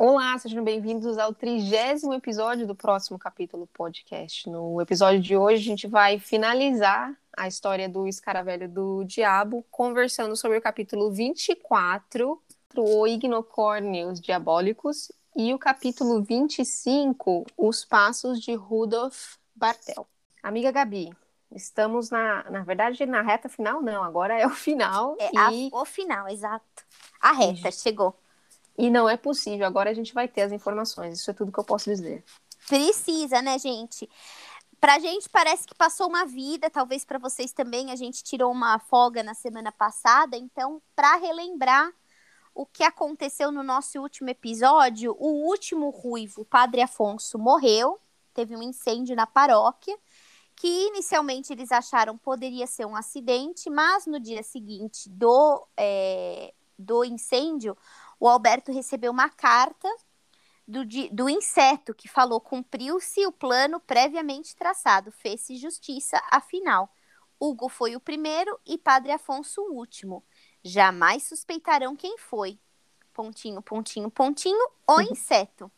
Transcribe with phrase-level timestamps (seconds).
[0.00, 4.48] Olá, sejam bem-vindos ao trigésimo episódio do próximo capítulo podcast.
[4.48, 10.36] No episódio de hoje, a gente vai finalizar a história do escaravelho do diabo, conversando
[10.36, 12.40] sobre o capítulo 24,
[12.76, 20.06] o Ignocórnios Diabólicos, e o capítulo 25, Os Passos de Rudolf Bartel.
[20.40, 21.10] Amiga Gabi,
[21.50, 25.16] estamos na, na verdade, na reta final, não, agora é o final.
[25.18, 25.70] É e...
[25.72, 26.84] a, o final, exato.
[27.20, 28.16] A reta, chegou.
[28.78, 31.58] E não é possível, agora a gente vai ter as informações, isso é tudo que
[31.58, 32.24] eu posso dizer.
[32.68, 34.08] Precisa, né, gente?
[34.80, 38.78] Pra gente parece que passou uma vida, talvez para vocês também, a gente tirou uma
[38.78, 41.92] folga na semana passada, então, para relembrar
[42.54, 48.00] o que aconteceu no nosso último episódio, o último ruivo, o Padre Afonso, morreu,
[48.32, 49.96] teve um incêndio na paróquia,
[50.54, 57.04] que inicialmente eles acharam poderia ser um acidente, mas no dia seguinte do, é, do
[57.04, 57.76] incêndio,
[58.18, 59.88] o Alberto recebeu uma carta
[60.66, 66.92] do, do inseto que falou cumpriu-se o plano previamente traçado, fez-se justiça, afinal.
[67.40, 70.24] Hugo foi o primeiro e Padre Afonso o último.
[70.62, 72.58] Jamais suspeitarão quem foi.
[73.14, 75.02] Pontinho, pontinho, pontinho, o uhum.
[75.02, 75.70] inseto.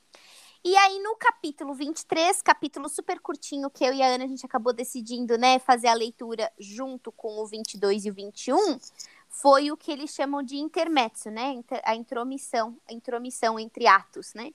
[0.62, 4.44] E aí, no capítulo 23, capítulo super curtinho, que eu e a Ana a gente
[4.44, 8.78] acabou decidindo, né, fazer a leitura junto com o 22 e o 21,
[9.30, 11.62] foi o que eles chamam de intermezzo, né?
[11.84, 14.50] A intromissão, a intromissão entre atos, né?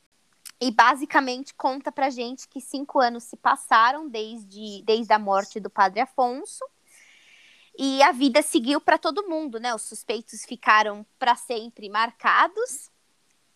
[0.59, 5.69] E basicamente conta pra gente que cinco anos se passaram desde, desde a morte do
[5.69, 6.63] padre Afonso
[7.77, 9.73] e a vida seguiu para todo mundo, né?
[9.73, 12.91] Os suspeitos ficaram para sempre marcados.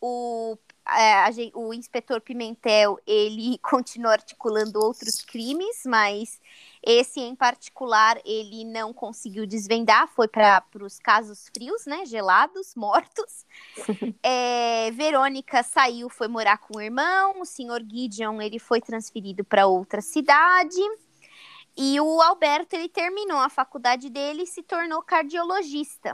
[0.01, 0.57] O
[0.89, 6.39] a, o inspetor Pimentel ele continuou articulando outros crimes, mas
[6.81, 13.45] esse em particular ele não conseguiu desvendar, foi para os casos frios, né, gelados, mortos.
[14.23, 17.41] é, Verônica saiu, foi morar com o irmão.
[17.41, 20.81] O senhor Gideon ele foi transferido para outra cidade.
[21.77, 26.13] E o Alberto ele terminou a faculdade dele e se tornou cardiologista,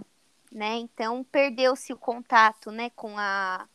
[0.51, 0.77] né?
[0.77, 3.67] Então perdeu-se o contato, né, com a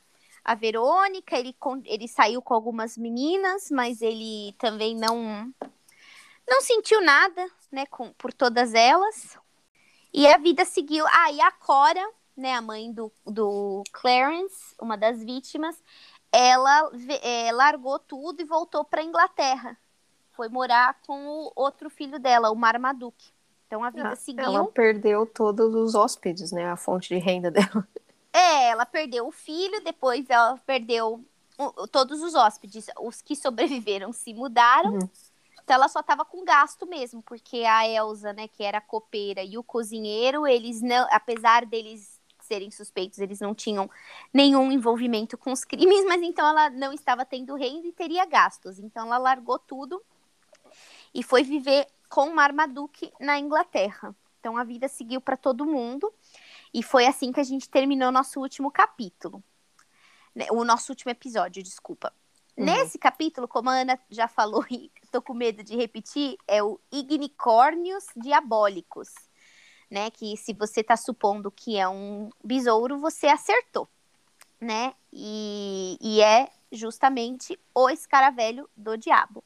[0.50, 5.54] a Verônica, ele, ele saiu com algumas meninas, mas ele também não
[6.44, 9.38] não sentiu nada, né, com, por todas elas.
[10.12, 11.06] E a vida seguiu.
[11.06, 12.04] Ah, e a Cora,
[12.36, 15.80] né, a mãe do, do Clarence, uma das vítimas,
[16.32, 16.90] ela
[17.22, 19.78] é, largou tudo e voltou para Inglaterra.
[20.32, 23.30] Foi morar com o outro filho dela, o Marmaduke.
[23.68, 24.44] Então a vida ela, seguiu.
[24.44, 26.68] Ela perdeu todos os hóspedes, né?
[26.68, 27.86] A fonte de renda dela.
[28.32, 31.24] É, ela perdeu o filho, depois ela perdeu
[31.90, 32.86] todos os hóspedes.
[33.00, 34.92] Os que sobreviveram se mudaram.
[34.92, 35.08] Uhum.
[35.62, 39.42] Então ela só estava com gasto mesmo, porque a Elsa, né, que era a copeira
[39.42, 43.88] e o cozinheiro, eles não, apesar deles serem suspeitos, eles não tinham
[44.34, 48.80] nenhum envolvimento com os crimes, mas então ela não estava tendo renda e teria gastos.
[48.80, 50.02] Então ela largou tudo
[51.14, 54.14] e foi viver com Marmaduke na Inglaterra.
[54.40, 56.12] Então a vida seguiu para todo mundo.
[56.72, 59.42] E foi assim que a gente terminou o nosso último capítulo.
[60.34, 62.12] Né, o nosso último episódio, desculpa.
[62.56, 62.64] Uhum.
[62.64, 66.78] Nesse capítulo, como a Ana já falou e tô com medo de repetir, é o
[66.92, 69.08] Ignicórnios Diabólicos.
[69.90, 73.88] Né, que se você está supondo que é um besouro, você acertou,
[74.60, 74.94] né?
[75.12, 79.42] E, e é justamente o escaravelho do diabo.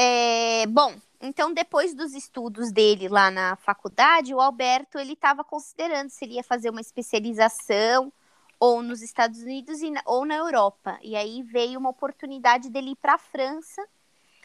[0.00, 6.08] É, bom, então, depois dos estudos dele lá na faculdade, o Alberto ele estava considerando
[6.08, 8.12] se ele ia fazer uma especialização
[8.60, 11.00] ou nos Estados Unidos ou na Europa.
[11.02, 13.84] E aí veio uma oportunidade dele ir para a França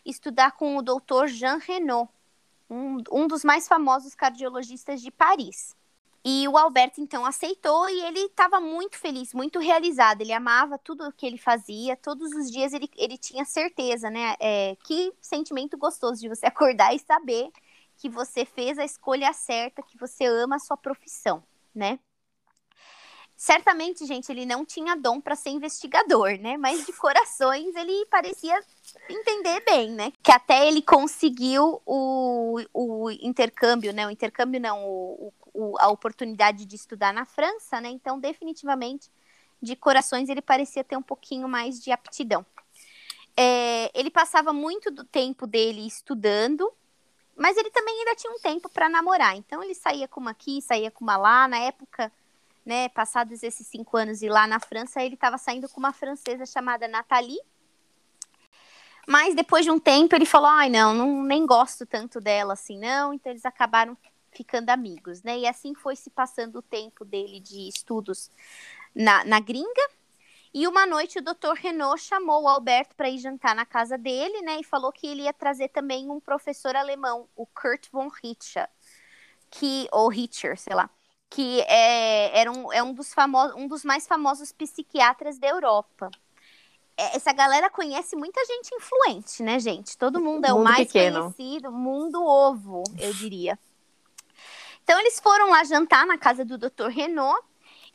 [0.03, 2.11] estudar com o doutor Jean Renault,
[2.67, 5.75] um, um dos mais famosos cardiologistas de Paris.
[6.25, 10.21] E o Alberto então aceitou e ele estava muito feliz, muito realizado.
[10.21, 14.35] Ele amava tudo o que ele fazia, todos os dias ele, ele tinha certeza, né?
[14.39, 17.51] É, que sentimento gostoso de você acordar e saber
[17.97, 21.43] que você fez a escolha certa, que você ama a sua profissão,
[21.75, 21.99] né?
[23.35, 26.55] Certamente, gente, ele não tinha dom para ser investigador, né?
[26.55, 28.57] Mas de corações ele parecia
[29.09, 30.11] entender bem, né?
[30.21, 34.05] Que até ele conseguiu o, o intercâmbio, né?
[34.07, 37.89] O intercâmbio não, o, o, a oportunidade de estudar na França, né?
[37.89, 39.09] Então, definitivamente,
[39.61, 42.45] de corações ele parecia ter um pouquinho mais de aptidão.
[43.35, 46.71] É, ele passava muito do tempo dele estudando,
[47.35, 49.35] mas ele também ainda tinha um tempo para namorar.
[49.35, 51.47] Então, ele saía com uma aqui, saía com uma lá.
[51.47, 52.11] Na época
[52.65, 56.45] né, passados esses cinco anos e lá na França, ele estava saindo com uma francesa
[56.45, 57.39] chamada Nathalie.
[59.07, 62.77] Mas depois de um tempo ele falou: ai, não, não, nem gosto tanto dela assim,
[62.79, 63.13] não.
[63.13, 63.97] Então eles acabaram
[64.31, 65.39] ficando amigos, né?
[65.39, 68.31] E assim foi se passando o tempo dele de estudos
[68.95, 69.89] na, na gringa.
[70.53, 71.53] E uma noite o Dr.
[71.55, 74.59] Renault chamou o Alberto para ir jantar na casa dele, né?
[74.59, 78.69] E falou que ele ia trazer também um professor alemão, o Kurt von Richter,
[79.49, 80.89] que ou Richter, sei lá,
[81.29, 86.11] que é, era um, é um dos famosos, um dos mais famosos psiquiatras da Europa.
[86.97, 89.97] É, essa galera conhece muita gente influente, né, gente?
[89.97, 91.33] Todo mundo é mundo o mais pequeno.
[91.33, 93.57] conhecido, mundo ovo, eu diria.
[94.83, 96.87] Então eles foram lá jantar na casa do Dr.
[96.89, 97.41] Renault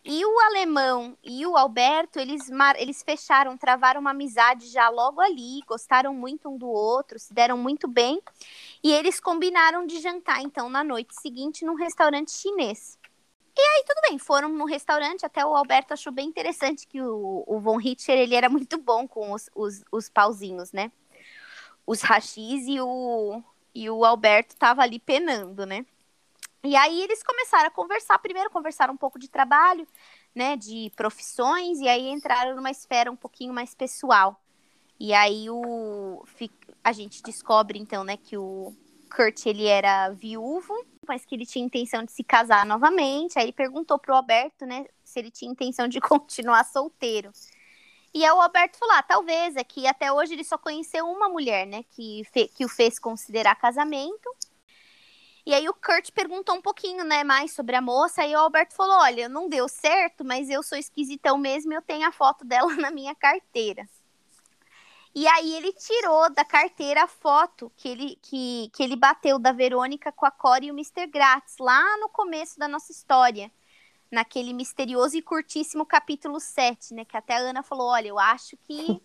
[0.04, 2.48] e o alemão e o Alberto, eles,
[2.78, 7.58] eles fecharam, travaram uma amizade já logo ali, gostaram muito um do outro, se deram
[7.58, 8.20] muito bem.
[8.82, 12.98] E eles combinaram de jantar, então, na noite seguinte, num restaurante chinês.
[13.58, 17.42] E aí, tudo bem, foram no restaurante, até o Alberto achou bem interessante que o,
[17.44, 20.92] o Von Richter, ele era muito bom com os, os, os pauzinhos, né?
[21.84, 23.42] Os rachis e o,
[23.74, 25.84] e o Alberto tava ali penando, né?
[26.62, 29.88] E aí eles começaram a conversar, primeiro conversaram um pouco de trabalho,
[30.32, 34.40] né, de profissões, e aí entraram numa esfera um pouquinho mais pessoal.
[35.00, 36.24] E aí o
[36.84, 38.72] a gente descobre então, né, que o
[39.08, 40.74] Kurt ele era viúvo,
[41.06, 43.38] mas que ele tinha intenção de se casar novamente.
[43.38, 47.32] Aí ele perguntou pro Alberto, né, se ele tinha intenção de continuar solteiro.
[48.14, 51.28] E aí o Alberto falou: ah, talvez, é que até hoje ele só conheceu uma
[51.28, 52.22] mulher, né, que,
[52.54, 54.28] que o fez considerar casamento.
[55.46, 58.74] E aí o Kurt perguntou um pouquinho, né, mais sobre a moça, e o Alberto
[58.74, 62.44] falou: "Olha, não deu certo, mas eu sou esquisitão mesmo, e eu tenho a foto
[62.44, 63.88] dela na minha carteira".
[65.18, 69.50] E aí ele tirou da carteira a foto que ele, que, que ele bateu da
[69.50, 71.08] Verônica com a Cora e o Mr.
[71.08, 73.50] Gratz, lá no começo da nossa história.
[74.12, 77.04] Naquele misterioso e curtíssimo capítulo 7, né?
[77.04, 79.02] Que até a Ana falou: olha, eu acho que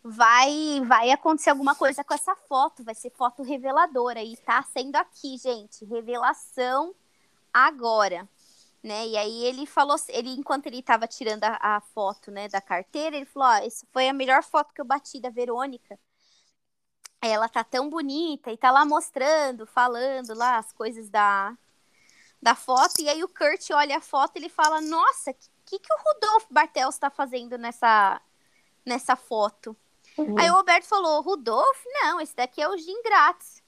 [0.00, 4.94] vai vai acontecer alguma coisa com essa foto, vai ser foto reveladora e tá sendo
[4.94, 6.94] aqui, gente, revelação
[7.52, 8.28] agora,
[8.82, 9.06] né?
[9.08, 13.16] E aí ele falou, ele enquanto ele estava tirando a, a, foto, né, da carteira,
[13.16, 15.98] ele falou: "Ó, oh, essa foi a melhor foto que eu bati da Verônica.
[17.20, 21.56] Ela tá tão bonita e tá lá mostrando, falando lá as coisas da
[22.40, 23.00] da foto.
[23.00, 25.98] E aí o Kurt olha a foto e ele fala: "Nossa, que que, que o
[25.98, 28.20] Rudolf Bartels está fazendo nessa
[28.86, 29.76] nessa foto?"
[30.16, 30.36] Uhum.
[30.38, 31.84] Aí o Roberto falou, Rudolf?
[31.86, 33.62] Não, esse daqui é o Jim Gratz.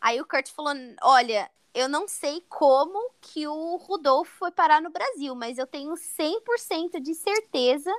[0.00, 4.88] Aí o Kurt falou, olha, eu não sei como que o Rudolf foi parar no
[4.88, 7.94] Brasil, mas eu tenho 100% de certeza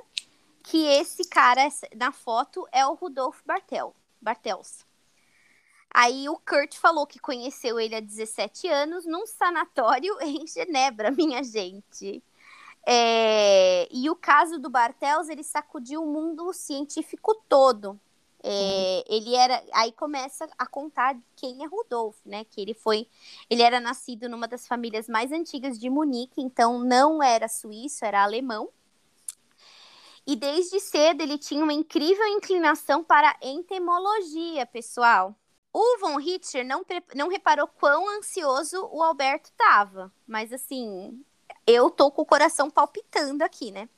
[0.64, 1.62] que esse cara
[1.94, 4.84] na foto é o Rudolf Bartel, Bartels.
[5.94, 11.44] Aí o Kurt falou que conheceu ele há 17 anos num sanatório em Genebra, minha
[11.44, 12.20] gente.
[12.84, 17.98] É, e o caso do Bartels, ele sacudiu o mundo científico todo.
[18.50, 19.14] É, uhum.
[19.14, 22.44] ele era aí começa a contar quem é Rudolf, né?
[22.44, 23.06] Que ele foi,
[23.50, 28.22] ele era nascido numa das famílias mais antigas de Munique, então não era suíço, era
[28.22, 28.70] alemão.
[30.26, 35.36] E desde cedo ele tinha uma incrível inclinação para entomologia, pessoal.
[35.70, 36.82] O Von Richter não,
[37.14, 41.22] não reparou quão ansioso o Alberto estava, mas assim,
[41.66, 43.90] eu tô com o coração palpitando aqui, né?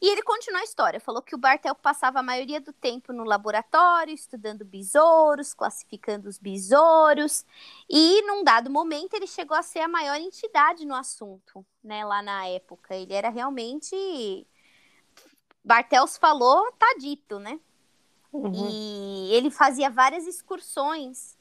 [0.00, 1.00] E ele continua a história.
[1.00, 6.38] Falou que o Bartel passava a maioria do tempo no laboratório, estudando besouros, classificando os
[6.38, 7.46] besouros.
[7.88, 12.04] E num dado momento ele chegou a ser a maior entidade no assunto, né?
[12.04, 12.94] Lá na época.
[12.94, 14.46] Ele era realmente.
[15.64, 17.58] Bartels falou, tá dito, né?
[18.32, 18.52] Uhum.
[18.54, 21.36] E ele fazia várias excursões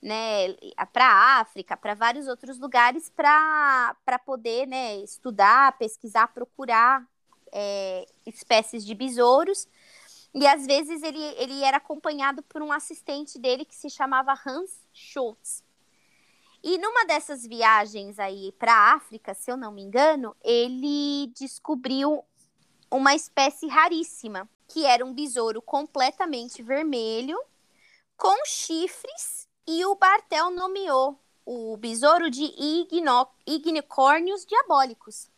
[0.00, 0.54] né,
[0.92, 7.04] para a África, para vários outros lugares, para poder né, estudar, pesquisar, procurar
[7.58, 9.66] é, espécies de besouros.
[10.34, 14.86] E às vezes ele, ele era acompanhado por um assistente dele que se chamava Hans
[14.92, 15.64] Schultz.
[16.62, 22.22] E numa dessas viagens aí para a África, se eu não me engano, ele descobriu
[22.90, 27.38] uma espécie raríssima, que era um besouro completamente vermelho,
[28.16, 32.52] com chifres e o Bartel nomeou o besouro de
[33.46, 35.30] ignicórnios diabólicos.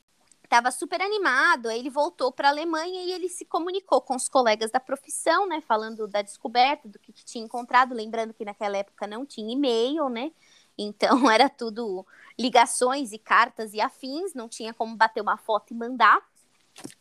[0.49, 4.31] Estava super animado, aí ele voltou para a Alemanha e ele se comunicou com os
[4.31, 8.79] colegas da profissão, né, falando da descoberta, do que, que tinha encontrado, lembrando que naquela
[8.79, 10.33] época não tinha e-mail, né,
[10.79, 12.07] então era tudo
[12.39, 16.19] ligações e cartas e afins, não tinha como bater uma foto e mandar,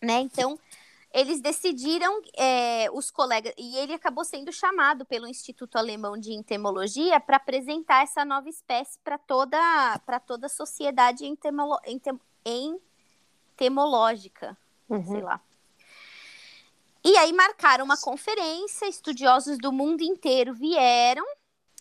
[0.01, 0.60] né, então
[1.13, 7.18] eles decidiram, é, os colegas, e ele acabou sendo chamado pelo Instituto Alemão de Entomologia
[7.22, 9.58] para apresentar essa nova espécie para toda,
[10.25, 12.27] toda a sociedade entomolo, entomológica,
[14.90, 15.06] uhum.
[15.06, 15.42] sei lá.
[17.04, 21.26] E aí marcaram uma conferência, estudiosos do mundo inteiro vieram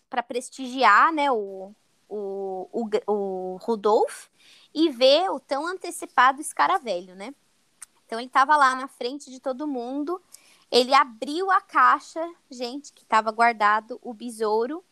[0.09, 1.75] para prestigiar né, o,
[2.09, 4.29] o, o, o Rudolf
[4.75, 7.35] e ver o tão antecipado escaravelho, né?
[8.05, 10.23] Então ele estava lá na frente de todo mundo.
[10.71, 14.85] Ele abriu a caixa, gente, que estava guardado o besouro,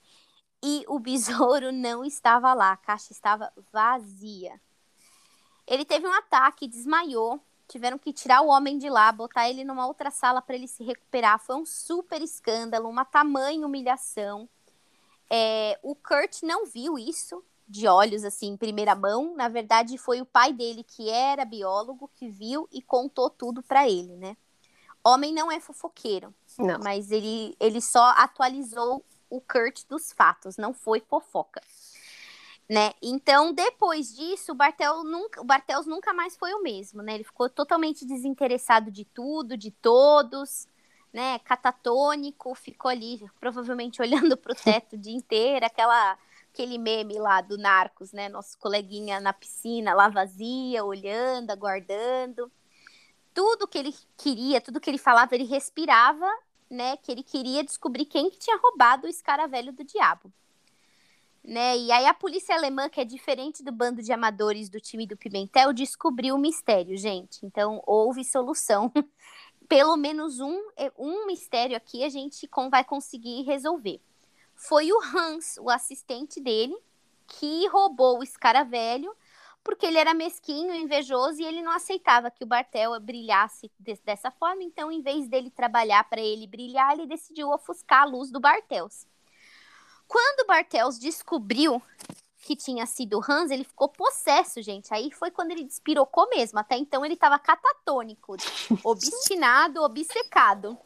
[0.62, 2.72] e o besouro não estava lá.
[2.72, 4.60] A caixa estava vazia.
[5.66, 7.40] Ele teve um ataque, desmaiou.
[7.66, 10.84] Tiveram que tirar o homem de lá, botar ele numa outra sala para ele se
[10.84, 11.38] recuperar.
[11.38, 14.48] Foi um super escândalo, uma tamanha humilhação.
[15.30, 19.34] É, o Kurt não viu isso de olhos assim em primeira mão.
[19.34, 23.88] Na verdade, foi o pai dele que era biólogo que viu e contou tudo para
[23.88, 24.36] ele, né?
[25.02, 26.78] Homem não é fofoqueiro, Não.
[26.80, 31.60] mas ele ele só atualizou o Kurt dos fatos, não foi fofoca.
[32.68, 32.92] Né?
[33.02, 37.14] Então, depois disso, o, Bartel nunca, o Bartels nunca mais foi o mesmo, né?
[37.14, 40.66] Ele ficou totalmente desinteressado de tudo, de todos,
[41.12, 41.38] né?
[41.40, 46.18] Catatônico, ficou ali, provavelmente olhando para o teto o dia inteiro, aquela
[46.54, 48.28] aquele meme lá do Narcos, né?
[48.28, 52.50] Nosso coleguinha na piscina, lá vazia, olhando, aguardando.
[53.34, 56.30] Tudo que ele queria, tudo que ele falava, ele respirava,
[56.70, 56.96] né?
[56.98, 60.32] Que ele queria descobrir quem que tinha roubado o escaravelho do diabo.
[61.44, 61.76] Né?
[61.76, 65.16] E aí a polícia alemã, que é diferente do bando de amadores do time do
[65.16, 67.44] Pimentel, descobriu o mistério, gente.
[67.44, 68.90] Então houve solução.
[69.68, 70.58] Pelo menos um,
[70.98, 74.00] um mistério aqui a gente vai conseguir resolver.
[74.54, 76.76] Foi o Hans, o assistente dele,
[77.26, 79.14] que roubou o escaravelho,
[79.62, 84.30] porque ele era mesquinho, invejoso e ele não aceitava que o Bartel brilhasse de dessa
[84.30, 84.62] forma.
[84.62, 89.06] Então, em vez dele trabalhar para ele brilhar, ele decidiu ofuscar a luz do Bartels.
[90.06, 91.82] Quando Bartels descobriu
[92.44, 94.92] que tinha sido Hans, ele ficou possesso, gente.
[94.92, 96.58] Aí foi quando ele despirocou mesmo.
[96.58, 98.36] Até então ele estava catatônico,
[98.84, 100.78] obstinado, obcecado.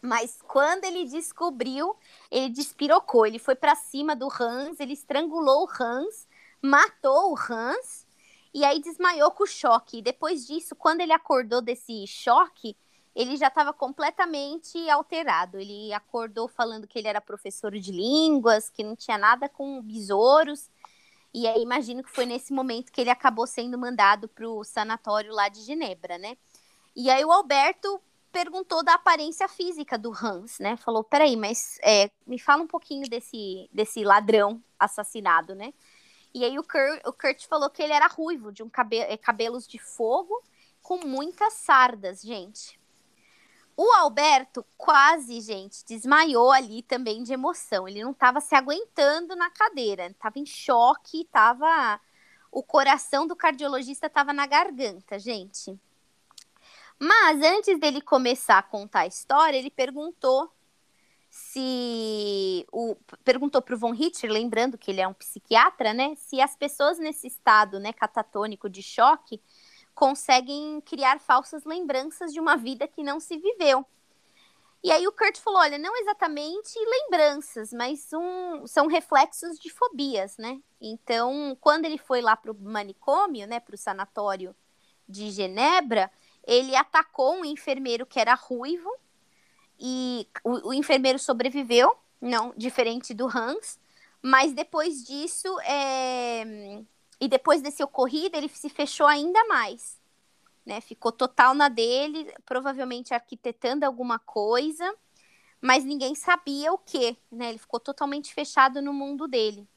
[0.00, 1.94] Mas quando ele descobriu,
[2.30, 3.26] ele despirocou.
[3.26, 6.26] Ele foi para cima do Hans, ele estrangulou o Hans,
[6.60, 8.06] matou o Hans
[8.54, 9.98] e aí desmaiou com o choque.
[9.98, 12.76] E depois disso, quando ele acordou desse choque,
[13.14, 15.58] ele já estava completamente alterado.
[15.58, 20.70] Ele acordou falando que ele era professor de línguas, que não tinha nada com besouros.
[21.34, 25.32] E aí imagino que foi nesse momento que ele acabou sendo mandado para o sanatório
[25.32, 26.36] lá de Genebra, né?
[26.94, 28.00] E aí o Alberto
[28.30, 30.76] perguntou da aparência física do Hans, né?
[30.76, 35.72] Falou, peraí, mas é, me fala um pouquinho desse, desse ladrão assassinado, né?
[36.34, 39.66] E aí o Kurt, o Kurt falou que ele era ruivo, de um cabe cabelos
[39.66, 40.42] de fogo,
[40.82, 42.80] com muitas sardas, gente.
[43.84, 47.88] O Alberto quase, gente, desmaiou ali também de emoção.
[47.88, 52.00] Ele não estava se aguentando na cadeira, estava em choque, estava
[52.52, 55.76] o coração do cardiologista estava na garganta, gente.
[56.96, 60.48] Mas antes dele começar a contar a história, ele perguntou
[61.28, 66.40] se o perguntou para o von Hitcher, lembrando que ele é um psiquiatra, né, se
[66.40, 69.42] as pessoas nesse estado, né, catatônico de choque,
[69.94, 73.86] conseguem criar falsas lembranças de uma vida que não se viveu.
[74.82, 80.36] E aí o Kurt falou, olha, não exatamente lembranças, mas um, são reflexos de fobias,
[80.36, 80.60] né?
[80.80, 84.56] Então, quando ele foi lá para o manicômio, né, para o sanatório
[85.08, 86.10] de Genebra,
[86.44, 88.90] ele atacou um enfermeiro que era ruivo
[89.78, 93.78] e o, o enfermeiro sobreviveu, não diferente do Hans,
[94.20, 96.82] mas depois disso é,
[97.22, 99.96] e depois desse ocorrido, ele se fechou ainda mais.
[100.66, 100.80] Né?
[100.80, 104.92] Ficou total na dele, provavelmente arquitetando alguma coisa,
[105.60, 107.16] mas ninguém sabia o que.
[107.30, 107.50] Né?
[107.50, 109.68] Ele ficou totalmente fechado no mundo dele.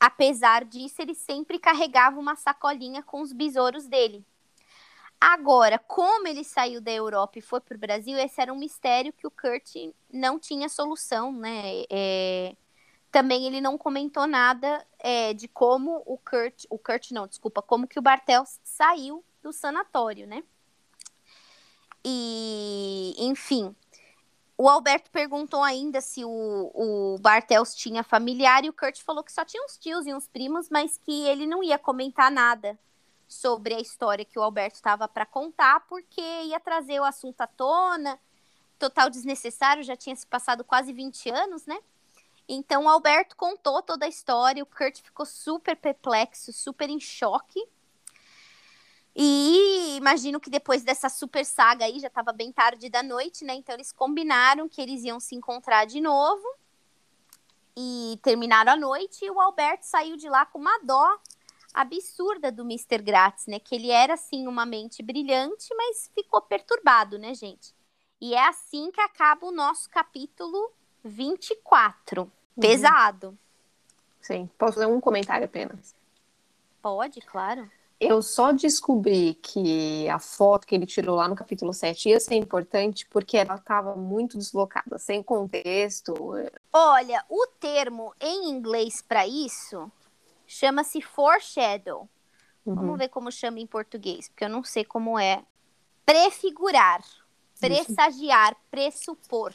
[0.00, 4.26] Apesar disso, ele sempre carregava uma sacolinha com os besouros dele.
[5.20, 9.12] Agora, como ele saiu da Europa e foi para o Brasil, esse era um mistério
[9.12, 9.72] que o Kurt
[10.12, 11.84] não tinha solução, né?
[11.88, 12.56] É
[13.16, 17.86] também ele não comentou nada é, de como o Kurt, o Kurt não, desculpa, como
[17.86, 20.44] que o Bartels saiu do sanatório, né?
[22.04, 23.74] E, enfim,
[24.54, 26.30] o Alberto perguntou ainda se o,
[26.74, 30.28] o Bartels tinha familiar e o Kurt falou que só tinha uns tios e uns
[30.28, 32.78] primos, mas que ele não ia comentar nada
[33.26, 37.46] sobre a história que o Alberto estava para contar, porque ia trazer o assunto à
[37.46, 38.20] tona,
[38.78, 41.78] total desnecessário, já tinha se passado quase 20 anos, né?
[42.48, 47.60] Então o Alberto contou toda a história, o Kurt ficou super perplexo, super em choque.
[49.18, 53.54] E imagino que depois dessa super saga aí, já estava bem tarde da noite, né?
[53.54, 56.44] Então eles combinaram que eles iam se encontrar de novo.
[57.74, 61.18] E terminaram a noite e o Alberto saiu de lá com uma dó
[61.74, 63.02] absurda do Mr.
[63.02, 63.58] Gratz, né?
[63.58, 67.74] Que ele era assim uma mente brilhante, mas ficou perturbado, né, gente?
[68.20, 70.72] E é assim que acaba o nosso capítulo
[71.04, 72.30] 24.
[72.56, 72.60] Uhum.
[72.60, 73.38] Pesado.
[74.20, 74.48] Sim.
[74.58, 75.94] Posso fazer um comentário apenas?
[76.82, 77.70] Pode, claro.
[77.98, 82.34] Eu só descobri que a foto que ele tirou lá no capítulo 7 ia ser
[82.34, 86.14] importante porque ela estava muito deslocada, sem contexto.
[86.72, 89.90] Olha, o termo em inglês para isso
[90.46, 92.08] chama-se foreshadow.
[92.66, 92.74] Uhum.
[92.74, 95.42] Vamos ver como chama em português, porque eu não sei como é.
[96.04, 97.02] Prefigurar,
[97.58, 99.54] pressagiar, pressupor.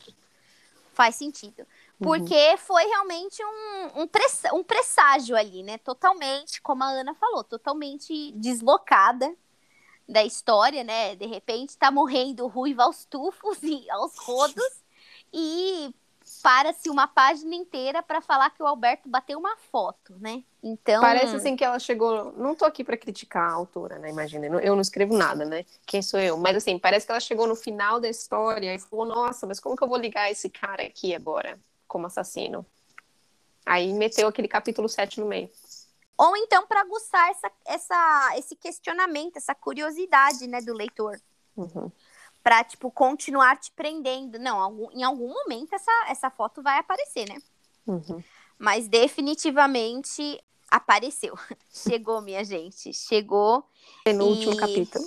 [0.94, 1.66] Faz sentido.
[2.02, 2.08] Uhum.
[2.08, 2.58] Porque uhum.
[2.58, 5.78] foi realmente um, um, press, um presságio ali, né?
[5.78, 9.34] Totalmente, como a Ana falou, totalmente deslocada
[10.10, 11.16] da história, né?
[11.16, 14.82] De repente tá morrendo ruiva aos tufos e aos rodos.
[15.32, 15.94] e
[16.42, 20.44] para-se uma página inteira para falar que o Alberto bateu uma foto, né?
[20.64, 21.02] Então.
[21.02, 22.32] Parece assim que ela chegou.
[22.34, 24.10] Não tô aqui para criticar a autora, né?
[24.10, 25.66] Imagina, eu não escrevo nada, né?
[25.86, 26.38] Quem sou eu?
[26.38, 29.76] Mas assim, parece que ela chegou no final da história e falou: nossa, mas como
[29.76, 31.60] que eu vou ligar esse cara aqui agora?
[31.92, 32.66] Como assassino.
[33.66, 35.50] Aí meteu aquele capítulo 7 no meio.
[36.18, 41.20] Ou então para aguçar essa, essa, esse questionamento, essa curiosidade, né, do leitor.
[41.58, 41.92] Uhum.
[42.42, 44.40] Pra, tipo, continuar te prendendo.
[44.40, 47.38] Não, em algum momento essa, essa foto vai aparecer, né?
[47.86, 48.24] Uhum.
[48.58, 51.38] Mas definitivamente apareceu.
[51.70, 52.94] Chegou, minha gente.
[52.94, 53.68] Chegou.
[54.06, 54.58] Penúltimo e...
[54.58, 55.06] capítulo.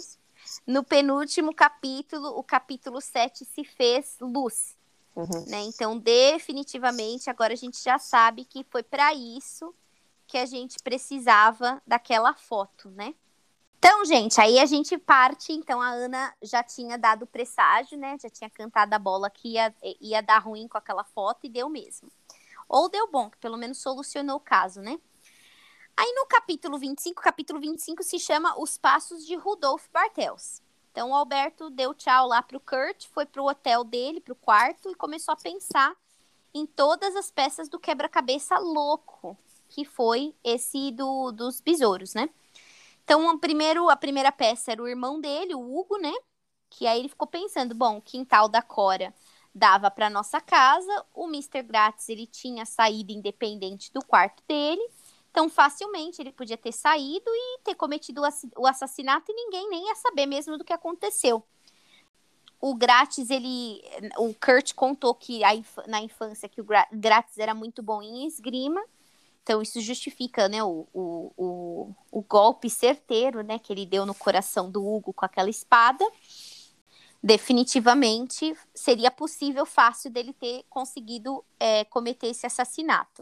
[0.66, 4.76] No penúltimo capítulo, o capítulo 7 se fez luz.
[5.16, 5.44] Uhum.
[5.46, 5.62] Né?
[5.62, 9.74] Então, definitivamente, agora a gente já sabe que foi para isso
[10.26, 13.14] que a gente precisava daquela foto, né?
[13.78, 15.52] Então, gente, aí a gente parte.
[15.52, 18.16] Então, a Ana já tinha dado presságio, né?
[18.20, 21.68] Já tinha cantado a bola que ia, ia dar ruim com aquela foto e deu
[21.68, 22.10] mesmo.
[22.66, 24.98] Ou deu bom, que pelo menos solucionou o caso, né?
[25.96, 30.63] Aí no capítulo 25, capítulo 25 se chama Os Passos de Rudolf Bartels.
[30.94, 34.94] Então o Alberto deu tchau lá pro Kurt, foi pro hotel dele, pro quarto e
[34.94, 35.92] começou a pensar
[36.54, 39.36] em todas as peças do quebra-cabeça louco,
[39.68, 42.30] que foi esse do, dos besouros, né?
[43.02, 46.12] Então, o primeiro, a primeira peça era o irmão dele, o Hugo, né?
[46.70, 49.12] Que aí ele ficou pensando, bom, o quintal da Cora
[49.52, 51.64] dava para nossa casa, o Mr.
[51.64, 54.88] Gratz, ele tinha saída independente do quarto dele,
[55.34, 58.22] então, facilmente ele podia ter saído e ter cometido
[58.56, 61.42] o assassinato e ninguém nem ia saber mesmo do que aconteceu.
[62.60, 63.82] O Gratz, ele.
[64.16, 68.80] O Kurt contou que inf na infância que o Gratz era muito bom em esgrima.
[69.42, 74.14] Então, isso justifica né, o, o, o, o golpe certeiro né, que ele deu no
[74.14, 76.08] coração do Hugo com aquela espada
[77.20, 83.20] definitivamente seria possível, fácil dele ter conseguido é, cometer esse assassinato.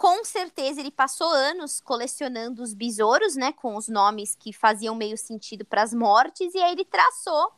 [0.00, 5.18] Com certeza ele passou anos colecionando os besouros, né, com os nomes que faziam meio
[5.18, 7.52] sentido para as mortes, e aí ele traçou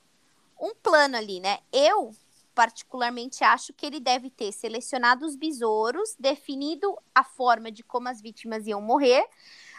[0.60, 1.60] um plano ali, né?
[1.72, 2.10] Eu
[2.52, 8.20] particularmente acho que ele deve ter selecionado os besouros, definido a forma de como as
[8.20, 9.24] vítimas iam morrer,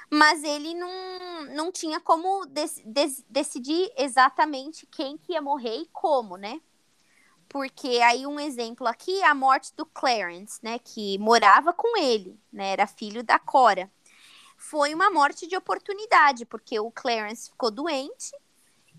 [0.10, 0.90] mas ele não,
[1.54, 2.46] não tinha como
[3.28, 6.62] decidir exatamente quem que ia morrer e como, né?
[7.54, 12.36] Porque aí um exemplo aqui é a morte do Clarence, né, que morava com ele,
[12.52, 13.92] né, era filho da Cora.
[14.58, 18.36] Foi uma morte de oportunidade, porque o Clarence ficou doente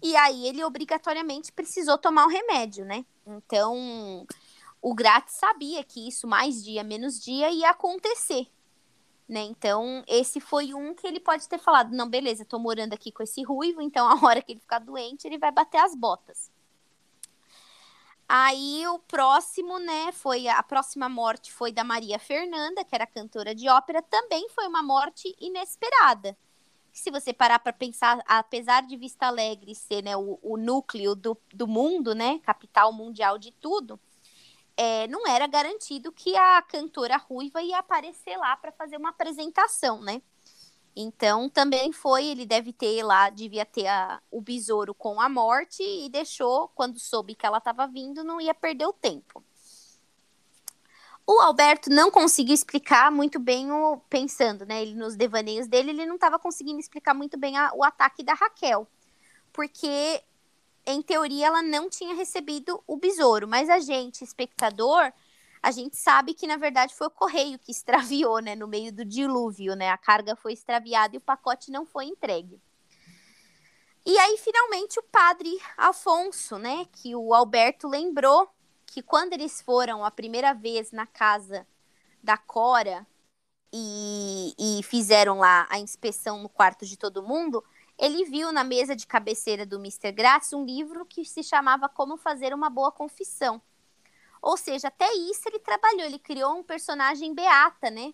[0.00, 3.04] e aí ele obrigatoriamente precisou tomar o remédio, né?
[3.26, 4.24] Então,
[4.80, 8.46] o Gratz sabia que isso mais dia menos dia ia acontecer,
[9.28, 9.40] né?
[9.40, 13.22] Então, esse foi um que ele pode ter falado: não, beleza, tô morando aqui com
[13.24, 16.53] esse ruivo, então a hora que ele ficar doente, ele vai bater as botas.
[18.28, 23.54] Aí o próximo, né, foi a próxima morte foi da Maria Fernanda, que era cantora
[23.54, 26.36] de ópera, também foi uma morte inesperada.
[26.92, 31.36] Se você parar para pensar, apesar de Vista Alegre ser né, o, o núcleo do,
[31.52, 34.00] do mundo, né, capital mundial de tudo,
[34.76, 40.00] é, não era garantido que a cantora ruiva ia aparecer lá para fazer uma apresentação,
[40.00, 40.22] né?
[40.96, 45.82] Então, também foi, ele deve ter lá, devia ter a, o besouro com a morte
[45.82, 49.42] e deixou, quando soube que ela estava vindo, não ia perder o tempo.
[51.26, 54.82] O Alberto não conseguiu explicar muito bem o pensando, né?
[54.82, 58.34] Ele nos devaneios dele, ele não estava conseguindo explicar muito bem a, o ataque da
[58.34, 58.86] Raquel,
[59.52, 60.22] porque
[60.86, 65.12] em teoria ela não tinha recebido o besouro, mas a gente, espectador,
[65.64, 69.02] a gente sabe que na verdade foi o correio que extraviou, né, no meio do
[69.02, 69.88] dilúvio, né?
[69.88, 72.60] A carga foi extraviada e o pacote não foi entregue.
[74.04, 78.46] E aí finalmente o padre Afonso, né, que o Alberto lembrou
[78.84, 81.66] que quando eles foram a primeira vez na casa
[82.22, 83.06] da Cora
[83.72, 87.64] e, e fizeram lá a inspeção no quarto de todo mundo,
[87.98, 90.12] ele viu na mesa de cabeceira do Mr.
[90.12, 93.62] Gratz um livro que se chamava Como Fazer uma Boa Confissão.
[94.44, 98.12] Ou seja, até isso ele trabalhou, ele criou um personagem beata, né?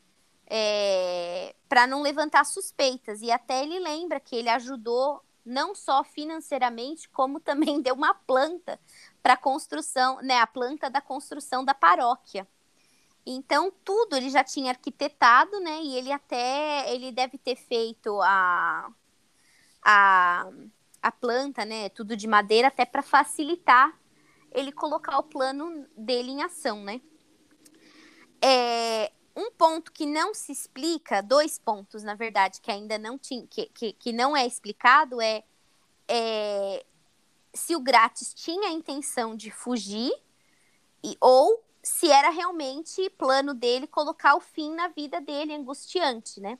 [0.50, 3.22] é, para não levantar suspeitas.
[3.22, 8.78] E até ele lembra que ele ajudou não só financeiramente, como também deu uma planta
[9.22, 12.46] para construção, né, a planta da construção da paróquia.
[13.24, 15.80] Então tudo ele já tinha arquitetado, né?
[15.82, 18.90] E ele até ele deve ter feito a
[19.82, 20.50] a,
[21.02, 21.90] a planta, né?
[21.90, 23.94] Tudo de madeira até para facilitar
[24.52, 27.00] ele colocar o plano dele em ação, né?
[28.42, 33.46] É, um ponto que não se explica, dois pontos, na verdade, que ainda não tinha,
[33.46, 35.44] que, que, que não é explicado, é,
[36.08, 36.84] é
[37.52, 40.12] se o Grátis tinha a intenção de fugir
[41.02, 46.58] e, ou se era realmente plano dele colocar o fim na vida dele, angustiante, né?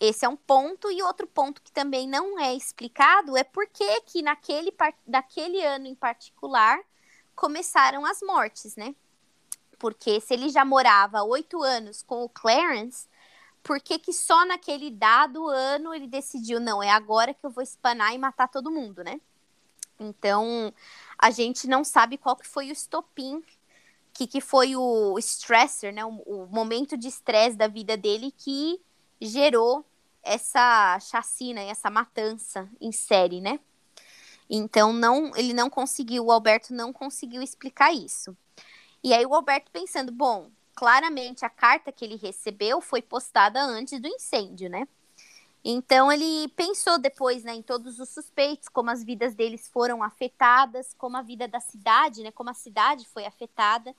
[0.00, 0.90] Esse é um ponto.
[0.90, 4.74] E outro ponto que também não é explicado é por que, que naquele,
[5.06, 6.78] naquele ano em particular
[7.34, 8.94] começaram as mortes, né?
[9.78, 13.06] Porque se ele já morava oito anos com o Clarence,
[13.62, 17.62] por que, que só naquele dado ano ele decidiu, não, é agora que eu vou
[17.62, 19.20] espanar e matar todo mundo, né?
[19.98, 20.72] Então,
[21.18, 23.42] a gente não sabe qual que foi o estopim,
[24.12, 26.04] que, que foi o stressor, né?
[26.04, 28.80] O, o momento de estresse da vida dele que
[29.20, 29.84] gerou
[30.22, 33.58] essa chacina, essa matança em série, né?
[34.48, 38.36] Então não, ele não conseguiu, o Alberto não conseguiu explicar isso.
[39.02, 44.00] E aí o Alberto pensando, bom, claramente a carta que ele recebeu foi postada antes
[44.00, 44.86] do incêndio, né?
[45.64, 50.94] Então ele pensou depois, né, em todos os suspeitos, como as vidas deles foram afetadas,
[50.98, 53.94] como a vida da cidade, né, como a cidade foi afetada.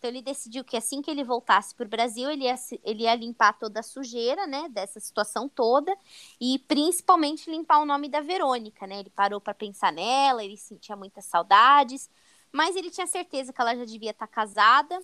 [0.00, 3.14] Então ele decidiu que assim que ele voltasse para o Brasil, ele ia, ele ia
[3.14, 5.94] limpar toda a sujeira, né, dessa situação toda
[6.40, 9.00] e principalmente limpar o nome da Verônica, né?
[9.00, 12.08] Ele parou para pensar nela, ele sentia muitas saudades,
[12.50, 14.98] mas ele tinha certeza que ela já devia estar tá casada.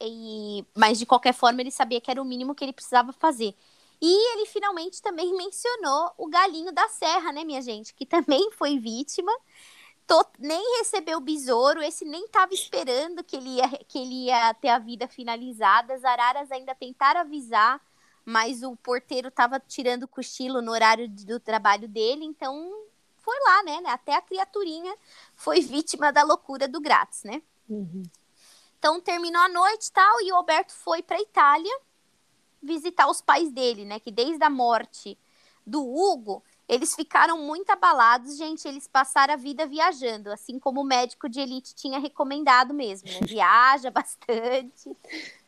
[0.00, 3.54] E mas de qualquer forma ele sabia que era o mínimo que ele precisava fazer.
[4.02, 8.80] E ele finalmente também mencionou o galinho da serra, né, minha gente, que também foi
[8.80, 9.32] vítima
[10.06, 14.54] tô, nem recebeu o besouro, esse nem estava esperando que ele, ia, que ele ia
[14.54, 15.94] ter a vida finalizada.
[15.94, 17.80] As araras ainda tentaram avisar,
[18.24, 22.72] mas o porteiro estava tirando cochilo no horário do trabalho dele, então
[23.16, 23.82] foi lá, né?
[23.86, 24.94] Até a criaturinha
[25.34, 27.42] foi vítima da loucura do grátis, né?
[27.68, 28.04] Uhum.
[28.78, 31.80] Então terminou a noite e tal, e o Alberto foi para Itália
[32.62, 33.98] visitar os pais dele, né?
[33.98, 35.18] Que desde a morte
[35.66, 38.66] do Hugo, eles ficaram muito abalados, gente.
[38.66, 43.08] Eles passaram a vida viajando, assim como o médico de elite tinha recomendado mesmo.
[43.08, 43.20] Né?
[43.26, 44.96] Viaja bastante,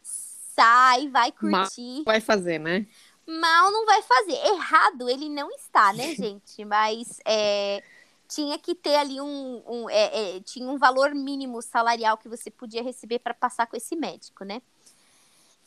[0.02, 1.96] sai, vai curtir.
[1.96, 2.86] Mal vai fazer, né?
[3.26, 4.36] Mal não vai fazer.
[4.46, 6.64] Errado ele não está, né, gente?
[6.64, 7.82] Mas é,
[8.28, 12.50] tinha que ter ali um, um é, é, tinha um valor mínimo salarial que você
[12.50, 14.62] podia receber para passar com esse médico, né?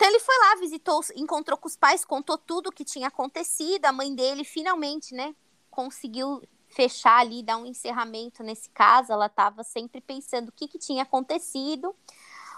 [0.01, 3.85] Então ele foi lá, visitou, encontrou com os pais, contou tudo o que tinha acontecido.
[3.85, 5.35] A mãe dele finalmente, né,
[5.69, 9.13] conseguiu fechar ali, dar um encerramento nesse caso.
[9.13, 11.95] Ela estava sempre pensando o que, que tinha acontecido.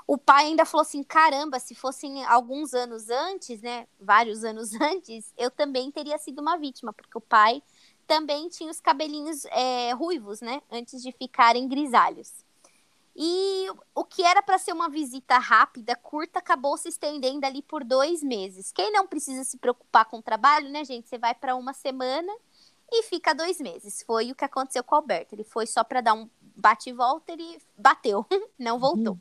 [0.07, 5.33] O pai ainda falou assim: caramba, se fossem alguns anos antes, né, vários anos antes,
[5.37, 7.61] eu também teria sido uma vítima, porque o pai
[8.07, 12.45] também tinha os cabelinhos é, ruivos, né, antes de ficarem grisalhos.
[13.15, 17.83] E o que era para ser uma visita rápida, curta, acabou se estendendo ali por
[17.83, 18.71] dois meses.
[18.71, 21.07] Quem não precisa se preocupar com o trabalho, né, gente?
[21.07, 22.33] Você vai para uma semana
[22.91, 24.03] e fica dois meses.
[24.05, 25.35] Foi o que aconteceu com o Alberto.
[25.35, 28.25] Ele foi só para dar um bate e volta, ele bateu,
[28.57, 29.13] não voltou.
[29.13, 29.19] Uhum.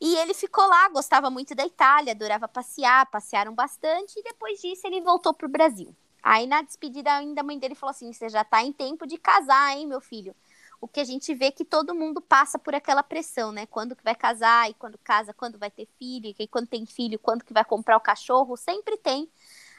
[0.00, 4.86] E ele ficou lá, gostava muito da Itália, adorava passear, passearam bastante, e depois disso
[4.86, 5.94] ele voltou para o Brasil.
[6.22, 9.18] Aí na despedida ainda a mãe dele falou assim: você já está em tempo de
[9.18, 10.34] casar, hein, meu filho?
[10.80, 13.66] O que a gente vê que todo mundo passa por aquela pressão, né?
[13.66, 17.18] Quando que vai casar e quando casa, quando vai ter filho, e quando tem filho,
[17.18, 19.28] quando que vai comprar o cachorro, sempre tem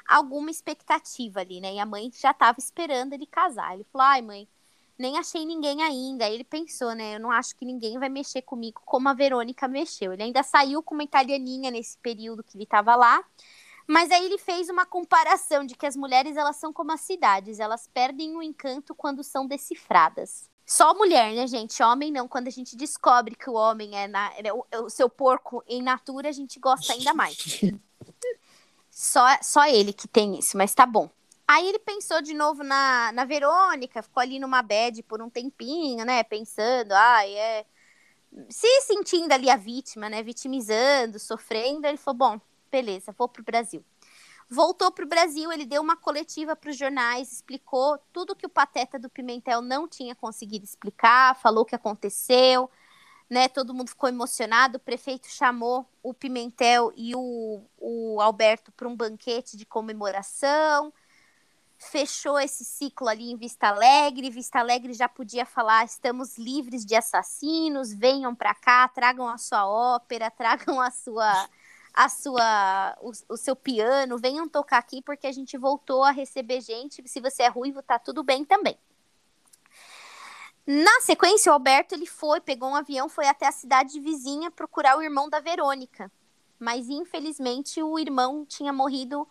[0.08, 1.74] alguma expectativa ali, né?
[1.74, 3.74] E a mãe já estava esperando ele casar.
[3.74, 4.48] Ele falou: "Ai, mãe,
[4.98, 6.26] nem achei ninguém ainda".
[6.26, 7.16] Aí ele pensou, né?
[7.16, 10.14] Eu não acho que ninguém vai mexer comigo como a Verônica mexeu.
[10.14, 13.24] Ele ainda saiu com uma italianinha nesse período que ele estava lá.
[13.88, 17.60] Mas aí ele fez uma comparação de que as mulheres elas são como as cidades,
[17.60, 20.51] elas perdem o encanto quando são decifradas.
[20.66, 21.82] Só mulher, né, gente?
[21.84, 22.28] Homem não.
[22.28, 25.64] Quando a gente descobre que o homem é, na, é o, é o, seu porco
[25.68, 27.62] em natura, a gente gosta ainda mais.
[28.90, 31.10] só, só ele que tem isso, mas tá bom.
[31.48, 36.06] Aí ele pensou de novo na, na Verônica, ficou ali numa bed por um tempinho,
[36.06, 36.24] né?
[36.24, 37.66] Pensando, ai, ah, é.
[38.50, 40.24] Se sentindo ali a vítima, né?
[40.24, 41.86] Vitimizando, sofrendo.
[41.86, 43.84] Ele falou: bom, beleza, vou pro Brasil.
[44.54, 48.50] Voltou para o Brasil, ele deu uma coletiva para os jornais, explicou tudo que o
[48.50, 52.70] Pateta do Pimentel não tinha conseguido explicar, falou o que aconteceu,
[53.30, 53.48] né?
[53.48, 54.76] Todo mundo ficou emocionado.
[54.76, 60.92] O prefeito chamou o Pimentel e o, o Alberto para um banquete de comemoração.
[61.78, 64.30] Fechou esse ciclo ali em Vista Alegre.
[64.30, 69.66] Vista Alegre já podia falar: estamos livres de assassinos, venham para cá, tragam a sua
[69.66, 71.48] ópera, tragam a sua
[71.94, 76.62] a sua o, o, seu piano, venham tocar aqui porque a gente voltou a receber
[76.62, 77.08] gente.
[77.08, 78.78] Se você é ruivo, tá tudo bem também.
[80.66, 84.98] Na sequência, o Alberto ele foi, pegou um avião, foi até a cidade vizinha procurar
[84.98, 86.12] o irmão da Verônica.
[86.60, 89.28] Mas infelizmente o irmão tinha morrido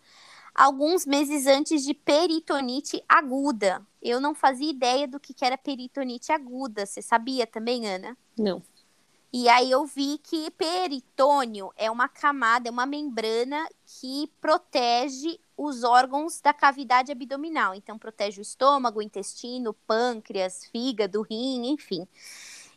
[0.54, 3.86] alguns meses antes de peritonite aguda.
[4.02, 6.84] Eu não fazia ideia do que era peritonite aguda.
[6.84, 8.16] Você sabia também, Ana?
[8.36, 8.62] Não.
[9.32, 15.84] E aí eu vi que peritônio é uma camada, é uma membrana que protege os
[15.84, 17.74] órgãos da cavidade abdominal.
[17.74, 22.08] Então, protege o estômago, o intestino, pâncreas, fígado, rim, enfim.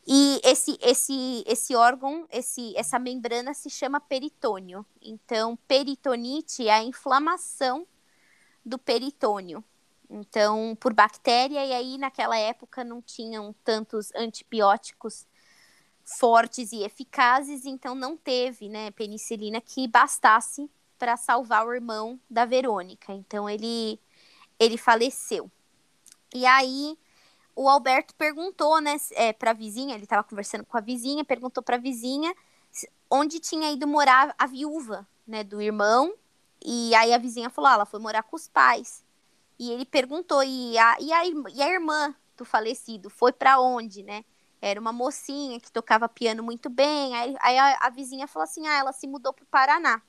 [0.05, 4.85] E esse, esse, esse órgão, esse, essa membrana se chama peritônio.
[5.01, 7.87] Então, peritonite é a inflamação
[8.63, 9.63] do peritônio.
[10.09, 15.25] Então, por bactéria, e aí naquela época não tinham tantos antibióticos
[16.03, 22.45] fortes e eficazes, então não teve, né, penicilina que bastasse para salvar o irmão da
[22.45, 23.13] Verônica.
[23.13, 23.99] Então ele
[24.59, 25.49] ele faleceu.
[26.33, 26.97] E aí
[27.55, 31.63] o Alberto perguntou, né, é, para a vizinha, ele estava conversando com a vizinha, perguntou
[31.63, 32.33] para a vizinha
[33.09, 36.13] onde tinha ido morar a viúva, né, do irmão.
[36.65, 39.03] E aí a vizinha falou, ah, ela foi morar com os pais.
[39.59, 44.01] E ele perguntou, e a, e a, e a irmã do falecido foi para onde,
[44.01, 44.25] né?
[44.65, 47.13] Era uma mocinha que tocava piano muito bem.
[47.17, 50.01] Aí, aí a, a, vizinha falou assim: ah, ela se mudou para o Paraná.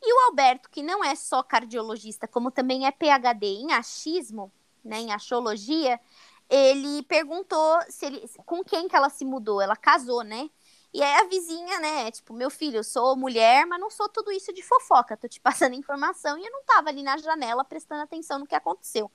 [0.00, 4.50] E o Alberto, que não é só cardiologista, como também é PhD em achismo,
[4.82, 6.00] né, em astrologia,
[6.48, 9.60] ele perguntou se ele, com quem que ela se mudou.
[9.60, 10.48] Ela casou, né?
[10.94, 14.32] E aí a vizinha, né, tipo, meu filho, eu sou mulher, mas não sou tudo
[14.32, 18.02] isso de fofoca, tô te passando informação e eu não tava ali na janela prestando
[18.02, 19.10] atenção no que aconteceu.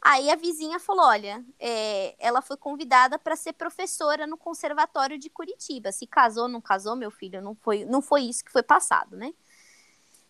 [0.00, 5.28] Aí a vizinha falou: olha, é, ela foi convidada para ser professora no Conservatório de
[5.28, 5.92] Curitiba.
[5.92, 9.32] Se casou, não casou, meu filho, não foi, não foi isso que foi passado, né?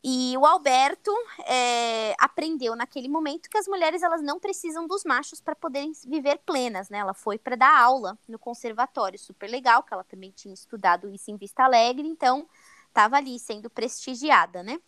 [0.02, 1.10] E o Alberto
[1.44, 6.38] é, aprendeu naquele momento que as mulheres elas não precisam dos machos para poderem viver
[6.46, 6.98] plenas, né?
[6.98, 11.30] Ela foi para dar aula no conservatório, super legal, que ela também tinha estudado isso
[11.32, 12.48] em Vista Alegre, então
[12.88, 14.80] estava ali sendo prestigiada, né?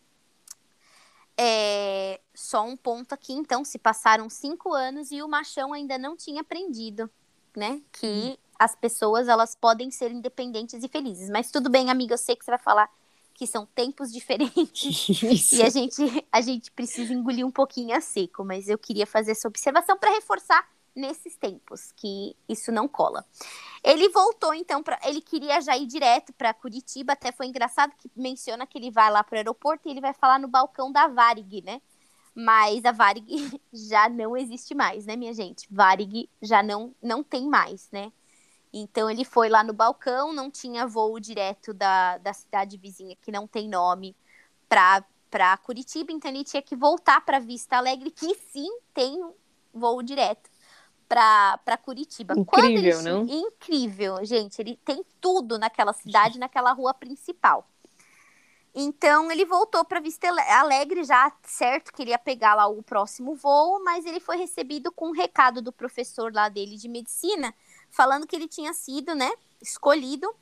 [1.43, 6.15] É, só um ponto aqui, então, se passaram cinco anos e o machão ainda não
[6.15, 7.09] tinha aprendido,
[7.57, 7.81] né?
[7.91, 11.31] Que as pessoas elas podem ser independentes e felizes.
[11.31, 12.91] Mas tudo bem, amiga, eu sei que você vai falar
[13.33, 15.55] que são tempos diferentes Isso.
[15.55, 19.31] e a gente, a gente precisa engolir um pouquinho a seco, mas eu queria fazer
[19.31, 23.25] essa observação para reforçar nesses tempos que isso não cola.
[23.83, 28.11] Ele voltou então para ele queria já ir direto para Curitiba, até foi engraçado que
[28.15, 31.07] menciona que ele vai lá para o aeroporto e ele vai falar no balcão da
[31.07, 31.81] Varig, né?
[32.35, 33.27] Mas a Varig
[33.73, 35.67] já não existe mais, né, minha gente?
[35.71, 38.13] Varig já não não tem mais, né?
[38.73, 43.33] Então ele foi lá no balcão, não tinha voo direto da, da cidade vizinha, que
[43.33, 44.17] não tem nome,
[44.69, 49.21] para Curitiba, então ele tinha que voltar para Vista Alegre, que sim tem
[49.73, 50.50] voo direto
[51.11, 52.35] para Curitiba.
[52.39, 53.03] Incrível, ele...
[53.03, 53.27] não?
[53.27, 54.61] Incrível, gente.
[54.61, 57.69] Ele tem tudo naquela cidade, naquela rua principal.
[58.73, 64.07] Então ele voltou para Vista Alegre já, certo, queria pegar lá o próximo voo, mas
[64.07, 67.53] ele foi recebido com um recado do professor lá dele de medicina,
[67.91, 69.29] falando que ele tinha sido, né,
[69.61, 70.33] escolhido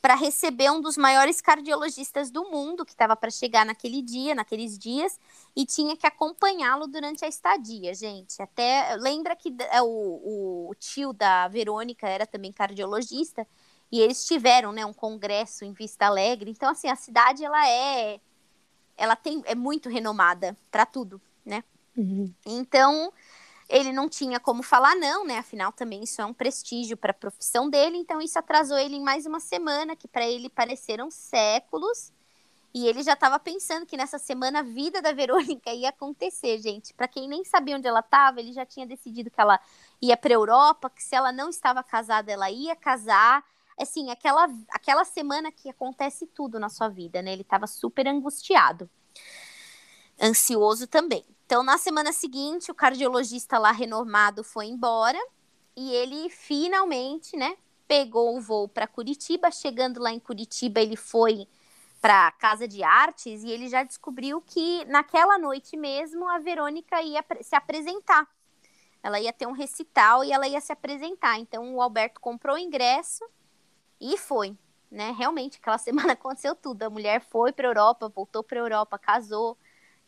[0.00, 4.78] para receber um dos maiores cardiologistas do mundo, que estava para chegar naquele dia, naqueles
[4.78, 5.18] dias,
[5.56, 8.40] e tinha que acompanhá-lo durante a estadia, gente.
[8.40, 13.46] Até lembra que é, o, o tio da Verônica era também cardiologista,
[13.90, 16.50] e eles tiveram, né, um congresso em Vista Alegre.
[16.50, 18.20] Então, assim, a cidade ela é,
[18.96, 21.64] ela tem é muito renomada para tudo, né?
[21.96, 22.32] Uhum.
[22.46, 23.12] Então
[23.68, 25.38] ele não tinha como falar não, né?
[25.38, 29.02] Afinal, também isso é um prestígio para a profissão dele, então isso atrasou ele em
[29.02, 32.12] mais uma semana, que para ele pareceram séculos.
[32.74, 36.94] E ele já estava pensando que nessa semana a vida da Verônica ia acontecer, gente.
[36.94, 39.60] Para quem nem sabia onde ela estava, ele já tinha decidido que ela
[40.00, 43.44] ia para Europa, que se ela não estava casada, ela ia casar.
[43.78, 47.32] Assim, aquela, aquela semana que acontece tudo na sua vida, né?
[47.32, 48.90] Ele estava super angustiado.
[50.20, 51.24] Ansioso também.
[51.48, 55.18] Então, na semana seguinte, o cardiologista lá renomado foi embora
[55.74, 57.56] e ele finalmente, né,
[57.86, 59.50] pegou o voo para Curitiba.
[59.50, 61.48] Chegando lá em Curitiba, ele foi
[62.02, 67.00] para a Casa de Artes e ele já descobriu que naquela noite mesmo a Verônica
[67.00, 68.28] ia se apresentar.
[69.02, 71.38] Ela ia ter um recital e ela ia se apresentar.
[71.38, 73.24] Então, o Alberto comprou o ingresso
[74.00, 74.56] E foi,
[74.90, 75.12] né?
[75.12, 76.82] Realmente, aquela semana aconteceu tudo.
[76.84, 79.58] A mulher foi para Europa, voltou para Europa, casou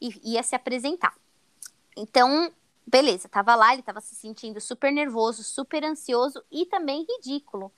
[0.00, 1.14] e ia se apresentar.
[2.00, 2.50] Então,
[2.86, 7.70] beleza, tava lá, ele tava se sentindo super nervoso, super ansioso e também ridículo.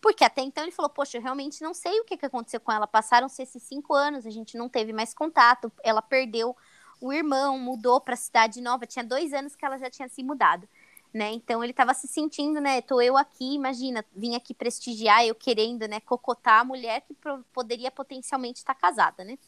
[0.00, 2.72] Porque até então ele falou, poxa, eu realmente não sei o que, que aconteceu com
[2.72, 2.86] ela.
[2.86, 6.56] Passaram-se esses cinco anos, a gente não teve mais contato, ela perdeu
[7.00, 10.68] o irmão, mudou para cidade nova, tinha dois anos que ela já tinha se mudado.
[11.14, 11.32] Né?
[11.32, 12.82] Então ele estava se sentindo, né?
[12.82, 17.16] Tô eu aqui, imagina, vim aqui prestigiar, eu querendo, né, cocotar a mulher que
[17.50, 19.38] poderia potencialmente estar casada, né,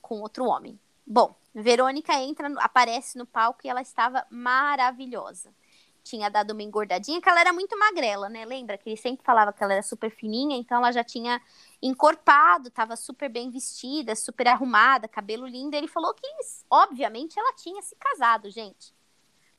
[0.00, 0.80] com outro homem.
[1.06, 5.54] Bom, Verônica entra, aparece no palco e ela estava maravilhosa.
[6.02, 8.44] Tinha dado uma engordadinha, que ela era muito magrela, né?
[8.44, 11.40] Lembra que ele sempre falava que ela era super fininha, então ela já tinha
[11.80, 15.74] encorpado, estava super bem vestida, super arrumada, cabelo lindo.
[15.74, 16.26] Ele falou que,
[16.68, 18.92] obviamente, ela tinha se casado, gente.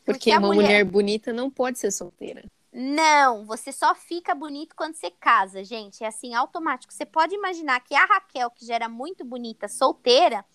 [0.03, 0.61] Porque, Porque uma mulher...
[0.61, 2.43] mulher bonita não pode ser solteira.
[2.71, 6.03] Não, você só fica bonito quando você casa, gente.
[6.03, 6.93] É assim, automático.
[6.93, 10.45] Você pode imaginar que a Raquel, que já era muito bonita, solteira,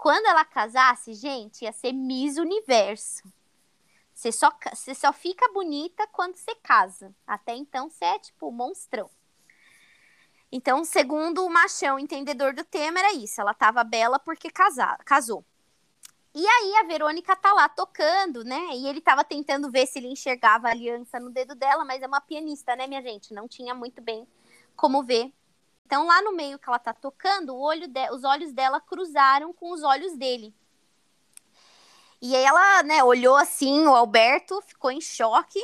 [0.00, 3.22] quando ela casasse, gente, ia ser Miss Universo.
[4.14, 7.14] Você só, você só fica bonita quando você casa.
[7.26, 9.10] Até então, você é, tipo, monstrão.
[10.50, 13.42] Então, segundo o machão entendedor do tema, era isso.
[13.42, 15.44] Ela tava bela porque casar, casou.
[16.34, 18.70] E aí a Verônica tá lá tocando, né?
[18.76, 22.06] E ele tava tentando ver se ele enxergava a aliança no dedo dela, mas é
[22.06, 23.34] uma pianista, né, minha gente?
[23.34, 24.26] Não tinha muito bem
[24.74, 25.30] como ver
[25.90, 28.10] então, lá no meio que ela tá tocando, olho de...
[28.12, 30.54] os olhos dela cruzaram com os olhos dele.
[32.22, 35.58] E aí ela, né, olhou assim, o Alberto ficou em choque.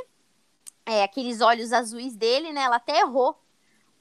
[0.84, 2.62] É, aqueles olhos azuis dele, né?
[2.62, 3.40] Ela até errou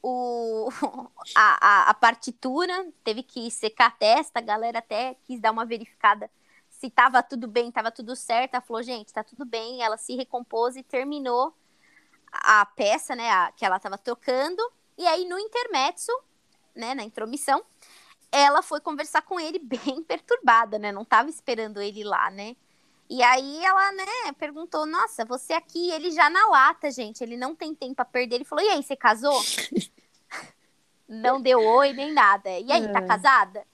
[0.01, 0.69] o,
[1.35, 5.65] a, a, a, partitura, teve que secar a testa, a galera até quis dar uma
[5.65, 6.27] verificada
[6.71, 8.55] se tava tudo bem, tava tudo certo.
[8.55, 9.83] Ela falou, gente, tá tudo bem.
[9.83, 11.55] Ela se recompôs e terminou
[12.31, 14.61] a peça, né, a, que ela tava tocando.
[14.97, 16.11] E aí, no intermezzo,
[16.75, 17.63] né, na intromissão,
[18.31, 20.91] ela foi conversar com ele bem perturbada, né?
[20.91, 22.55] Não estava esperando ele lá, né?
[23.09, 24.05] E aí ela, né,
[24.37, 28.35] perguntou: Nossa, você aqui, ele já na lata, gente, ele não tem tempo a perder.
[28.35, 29.39] Ele falou: E aí, você casou?
[31.07, 32.49] não deu oi nem nada.
[32.49, 33.05] E aí, tá é.
[33.05, 33.65] casada?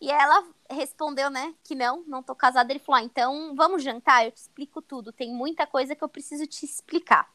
[0.00, 2.72] E ela respondeu, né, que não, não tô casada.
[2.72, 5.12] Ele falou: ah, então vamos jantar, eu te explico tudo.
[5.12, 7.30] Tem muita coisa que eu preciso te explicar.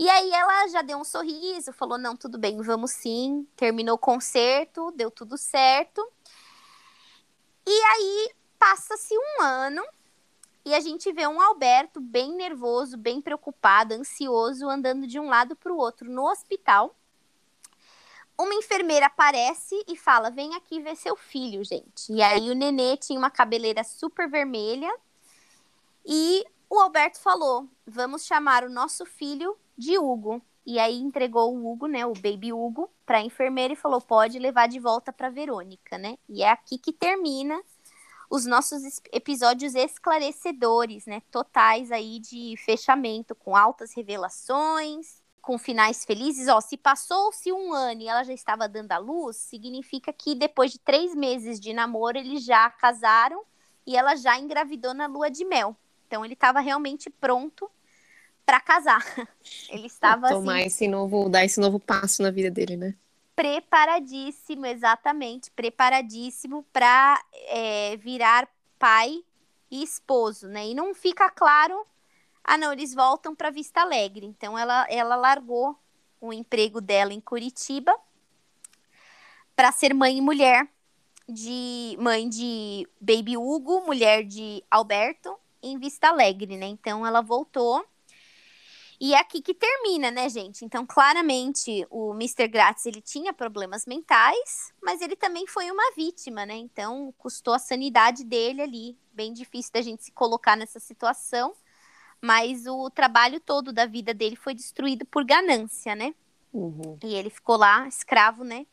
[0.00, 3.46] E aí ela já deu um sorriso, falou: não, tudo bem, vamos sim.
[3.54, 6.02] Terminou o concerto, deu tudo certo.
[7.66, 9.86] E aí passa-se um ano
[10.64, 15.54] e a gente vê um Alberto bem nervoso, bem preocupado, ansioso, andando de um lado
[15.54, 16.96] para o outro no hospital.
[18.38, 22.10] Uma enfermeira aparece e fala: Vem aqui ver seu filho, gente.
[22.10, 24.90] E aí o nenê tinha uma cabeleira super vermelha.
[26.06, 30.42] E o Alberto falou: Vamos chamar o nosso filho de Hugo.
[30.64, 34.38] E aí entregou o Hugo, né, o baby Hugo, para a enfermeira e falou: pode
[34.38, 36.18] levar de volta para Verônica, né?
[36.28, 37.60] E é aqui que termina
[38.28, 46.46] os nossos episódios esclarecedores, né, totais aí de fechamento, com altas revelações, com finais felizes.
[46.46, 50.70] Ó, se passou-se um ano e ela já estava dando a luz, significa que depois
[50.70, 53.42] de três meses de namoro eles já casaram
[53.84, 55.74] e ela já engravidou na lua de mel.
[56.06, 57.68] Então ele estava realmente pronto
[58.50, 59.04] para casar.
[59.70, 62.96] Ele estava tomar assim, esse novo, dar esse novo passo na vida dele, né?
[63.36, 69.22] Preparadíssimo, exatamente, preparadíssimo para é, virar pai
[69.70, 70.66] e esposo, né?
[70.66, 71.86] E não fica claro.
[72.42, 74.26] Ah, não, eles voltam para Vista Alegre.
[74.26, 75.78] Então ela, ela largou
[76.20, 77.96] o emprego dela em Curitiba
[79.54, 80.68] para ser mãe e mulher
[81.28, 86.66] de mãe de Baby Hugo, mulher de Alberto, em Vista Alegre, né?
[86.66, 87.86] Então ela voltou
[89.00, 90.62] e é aqui que termina, né, gente?
[90.62, 92.46] Então, claramente, o Mr.
[92.46, 96.54] Gratz, ele tinha problemas mentais, mas ele também foi uma vítima, né?
[96.54, 98.98] Então, custou a sanidade dele ali.
[99.10, 101.54] Bem difícil da gente se colocar nessa situação.
[102.20, 106.14] Mas o trabalho todo da vida dele foi destruído por ganância, né?
[106.52, 106.98] Uhum.
[107.02, 108.66] E ele ficou lá, escravo, né?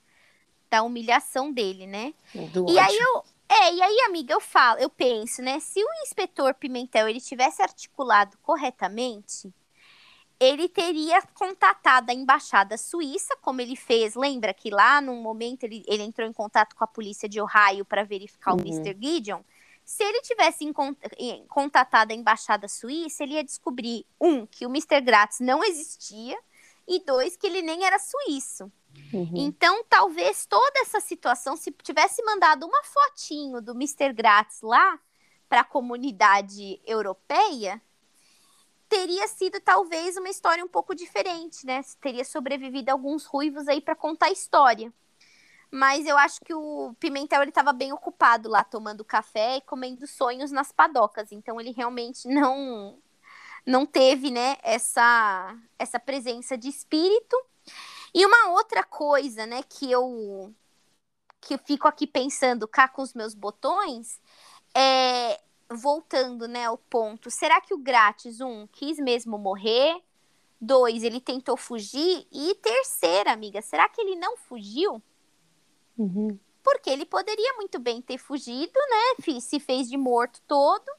[0.69, 2.13] Da humilhação dele, né?
[2.51, 2.80] Do e ódio.
[2.82, 5.61] aí eu, é, e aí, amiga, eu falo, eu penso, né?
[5.61, 9.53] Se o inspetor Pimentel ele tivesse articulado corretamente,
[10.39, 14.15] ele teria contatado a embaixada suíça, como ele fez.
[14.15, 17.83] Lembra que lá num momento ele, ele entrou em contato com a polícia de Ohio
[17.83, 18.59] para verificar uhum.
[18.59, 18.95] o Mr.
[18.99, 19.41] Gideon?
[19.83, 20.65] Se ele tivesse
[21.47, 24.99] contatado a embaixada suíça, ele ia descobrir, um, que o Mr.
[24.99, 26.38] Gratz não existia,
[26.88, 28.71] e dois, que ele nem era suíço.
[29.13, 29.31] Uhum.
[29.35, 34.13] Então, talvez toda essa situação, se tivesse mandado uma fotinho do Mr.
[34.13, 34.99] Gratz lá
[35.47, 37.81] para a comunidade europeia,
[38.97, 41.81] teria sido talvez uma história um pouco diferente, né?
[42.01, 44.91] Teria sobrevivido alguns ruivos aí para contar a história.
[45.69, 50.07] Mas eu acho que o Pimentel ele estava bem ocupado lá tomando café e comendo
[50.07, 52.97] sonhos nas padocas, então ele realmente não
[53.65, 57.35] não teve, né, essa essa presença de espírito.
[58.13, 60.53] E uma outra coisa, né, que eu
[61.41, 64.19] que eu fico aqui pensando cá com os meus botões,
[64.75, 65.39] é
[65.70, 67.30] voltando, né, ao ponto.
[67.30, 70.01] Será que o grátis um quis mesmo morrer?
[70.59, 75.01] Dois, ele tentou fugir e terceira, amiga, será que ele não fugiu?
[75.97, 76.38] Uhum.
[76.63, 79.39] Porque ele poderia muito bem ter fugido, né?
[79.39, 80.89] Se fez de morto todo.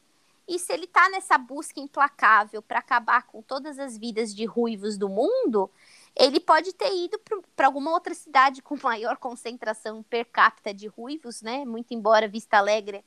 [0.47, 4.97] E se ele tá nessa busca implacável para acabar com todas as vidas de ruivos
[4.97, 5.71] do mundo,
[6.17, 7.21] ele pode ter ido
[7.55, 11.67] para alguma outra cidade com maior concentração per capita de ruivos, né?
[11.67, 13.05] Muito embora Vista Alegre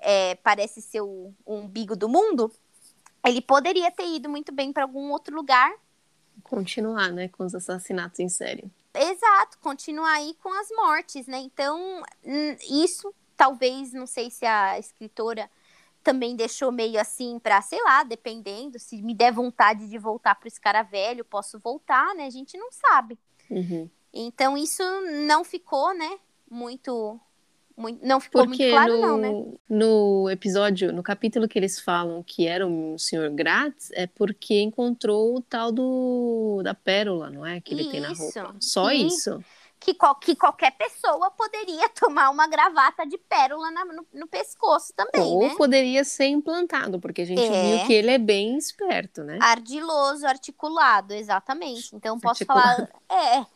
[0.00, 2.52] é, parece ser o, o umbigo do mundo,
[3.26, 5.72] ele poderia ter ido muito bem para algum outro lugar.
[6.42, 8.64] Continuar, né, com os assassinatos em série.
[8.94, 11.38] Exato, continuar aí com as mortes, né?
[11.38, 12.02] Então,
[12.68, 15.48] isso talvez, não sei se a escritora
[16.02, 20.48] também deixou meio assim para, sei lá, dependendo, se me der vontade de voltar para
[20.48, 22.26] esse cara velho, posso voltar, né?
[22.26, 23.18] A gente não sabe.
[23.50, 23.88] Uhum.
[24.12, 24.82] Então isso
[25.26, 26.18] não ficou, né?
[26.50, 27.20] Muito,
[27.78, 29.44] muito não ficou Porque muito claro, no, não, né?
[29.68, 35.36] No episódio, no capítulo que eles falam que era o Senhor Gratz, é porque encontrou
[35.36, 37.60] o tal do da pérola, não é?
[37.60, 37.90] Que ele isso.
[37.90, 38.56] tem na roupa.
[38.60, 39.40] Só isso
[39.78, 45.22] que, que qualquer pessoa poderia tomar uma gravata de pérola na, no, no, pescoço também,
[45.22, 45.54] Ou né?
[45.56, 47.76] poderia ser implantado, porque a gente é.
[47.76, 49.38] viu que ele é bem esperto, né?
[49.40, 51.94] Ardiloso, articulado, exatamente.
[51.94, 52.88] Então posso articulado.
[53.08, 53.36] falar...
[53.36, 53.46] É,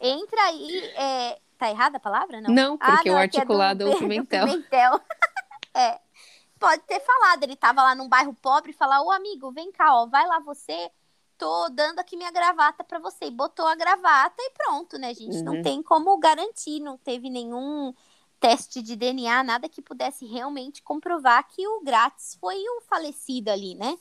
[0.00, 0.78] entra aí...
[0.96, 2.40] É, tá errada a palavra?
[2.40, 4.46] Não, não porque ah, não, o articulado é, do, é o pimentel.
[4.46, 5.00] pimentel.
[5.74, 6.00] é.
[6.58, 9.94] Pode ter falado, ele tava lá num bairro pobre e falar, ô amigo, vem cá,
[9.94, 10.90] ó, vai lá você
[11.36, 13.24] tô dando aqui minha gravata para você.
[13.24, 15.38] E botou a gravata e pronto, né, gente?
[15.38, 15.44] Uhum.
[15.44, 17.92] Não tem como garantir, não teve nenhum
[18.38, 23.74] teste de DNA, nada que pudesse realmente comprovar que o grátis foi o falecido ali,
[23.74, 23.96] né?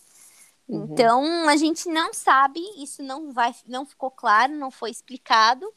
[0.67, 0.87] Uhum.
[0.91, 5.71] Então, a gente não sabe, isso não vai não ficou claro, não foi explicado.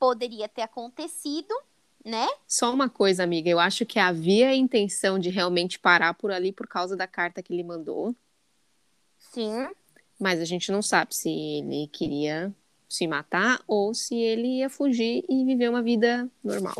[0.00, 1.54] Poderia ter acontecido,
[2.02, 2.26] né?
[2.48, 6.50] Só uma coisa, amiga, eu acho que havia a intenção de realmente parar por ali
[6.50, 8.16] por causa da carta que ele mandou.
[9.18, 9.68] Sim.
[10.18, 12.52] Mas a gente não sabe se ele queria
[12.88, 16.74] se matar ou se ele ia fugir e viver uma vida normal.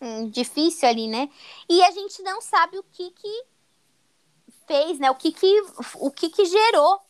[0.00, 1.28] Hum, difícil ali, né?
[1.68, 3.44] E a gente não sabe o que que
[4.66, 5.10] fez, né?
[5.10, 5.62] O que que,
[5.96, 7.00] o que, que gerou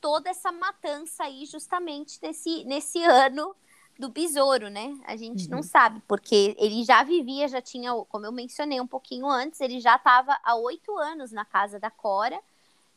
[0.00, 3.54] toda essa matança aí justamente nesse, nesse ano
[3.98, 4.96] do besouro, né?
[5.04, 5.56] A gente uhum.
[5.56, 9.80] não sabe, porque ele já vivia, já tinha, como eu mencionei um pouquinho antes, ele
[9.80, 12.40] já estava há oito anos na casa da Cora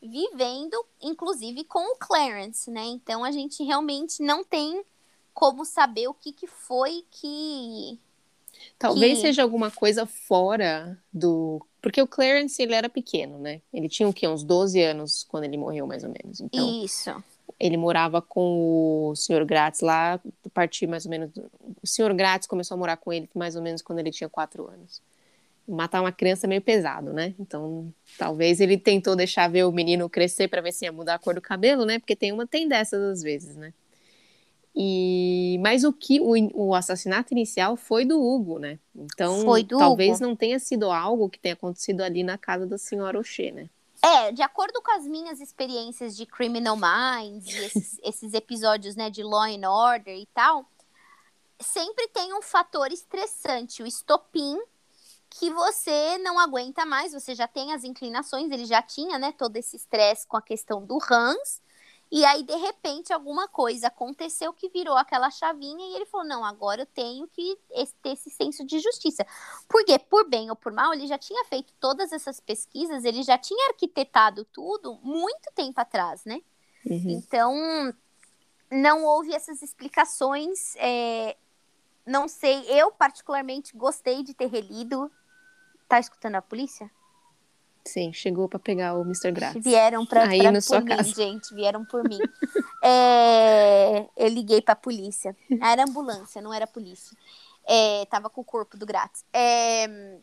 [0.02, 2.84] vivendo, inclusive, com o Clarence, né?
[2.84, 4.84] Então a gente realmente não tem
[5.32, 7.98] como saber o que, que foi que.
[8.78, 9.22] Talvez que...
[9.22, 11.64] seja alguma coisa fora do.
[11.80, 13.60] Porque o Clarence, ele era pequeno, né?
[13.72, 14.26] Ele tinha o quê?
[14.26, 16.40] Uns 12 anos quando ele morreu, mais ou menos.
[16.40, 17.22] Então, Isso.
[17.58, 19.44] Ele morava com o Sr.
[19.44, 20.20] Gratz lá,
[20.52, 21.30] partir mais ou menos.
[21.82, 22.14] O Sr.
[22.14, 25.00] Gratz começou a morar com ele mais ou menos quando ele tinha 4 anos
[25.68, 27.34] matar uma criança é meio pesado, né?
[27.38, 31.18] Então, talvez ele tentou deixar ver o menino crescer para ver se ia mudar a
[31.18, 31.98] cor do cabelo, né?
[31.98, 33.72] Porque tem uma tem dessas às vezes, né?
[34.74, 38.78] E mas o que o, o assassinato inicial foi do Hugo, né?
[38.94, 39.42] Então,
[39.78, 40.28] talvez Hugo.
[40.28, 43.68] não tenha sido algo que tenha acontecido ali na casa da senhora Oxê, né?
[44.06, 49.24] É, de acordo com as minhas experiências de Criminal Minds esses, esses episódios, né, de
[49.24, 50.64] Law and Order e tal,
[51.58, 54.56] sempre tem um fator estressante, o estopim
[55.28, 59.56] que você não aguenta mais, você já tem as inclinações, ele já tinha, né, todo
[59.56, 61.60] esse estresse com a questão do Hans,
[62.10, 66.44] e aí, de repente, alguma coisa aconteceu que virou aquela chavinha e ele falou: não,
[66.44, 67.58] agora eu tenho que
[68.02, 69.26] ter esse senso de justiça.
[69.68, 73.36] Porque, por bem ou por mal, ele já tinha feito todas essas pesquisas, ele já
[73.36, 76.40] tinha arquitetado tudo muito tempo atrás, né?
[76.84, 77.10] Uhum.
[77.10, 77.52] Então,
[78.70, 80.76] não houve essas explicações.
[80.76, 81.36] É...
[82.06, 85.10] Não sei, eu particularmente gostei de ter relido.
[85.88, 86.88] Tá escutando a polícia?
[87.86, 89.30] Sim, chegou para pegar o Mr.
[89.30, 89.62] Grátis.
[89.62, 91.14] Vieram para Aí pra, por mim, casa.
[91.14, 91.54] gente.
[91.54, 92.18] Vieram por mim.
[92.82, 95.36] é, eu liguei para a polícia.
[95.62, 97.16] Era ambulância, não era polícia.
[97.64, 99.24] É, tava com o corpo do Grátis.
[99.32, 100.18] É,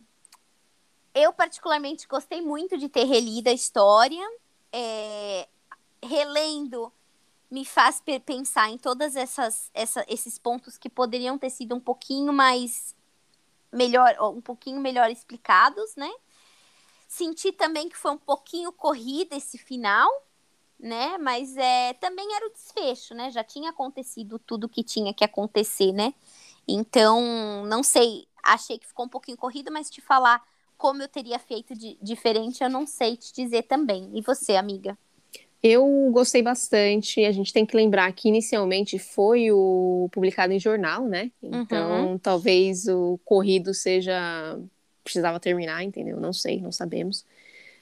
[1.16, 4.24] eu, particularmente, gostei muito de ter relido a história.
[4.72, 5.48] É,
[6.04, 6.92] relendo
[7.50, 12.34] me faz pensar em todas essas, essa, esses pontos que poderiam ter sido um pouquinho
[12.34, 12.96] mais
[13.72, 16.12] melhor, um pouquinho melhor explicados, né?
[17.14, 20.10] Senti também que foi um pouquinho corrida esse final,
[20.80, 21.16] né?
[21.20, 23.30] Mas é, também era o desfecho, né?
[23.30, 26.12] Já tinha acontecido tudo que tinha que acontecer, né?
[26.68, 30.44] Então, não sei, achei que ficou um pouquinho corrido, mas te falar
[30.76, 34.10] como eu teria feito de diferente, eu não sei te dizer também.
[34.16, 34.98] E você, amiga?
[35.62, 37.24] Eu gostei bastante.
[37.24, 41.32] A gente tem que lembrar que inicialmente foi o publicado em jornal, né?
[41.44, 42.18] Então, uhum.
[42.18, 44.60] talvez o corrido seja
[45.04, 46.20] precisava terminar, entendeu?
[46.20, 47.26] Não sei, não sabemos.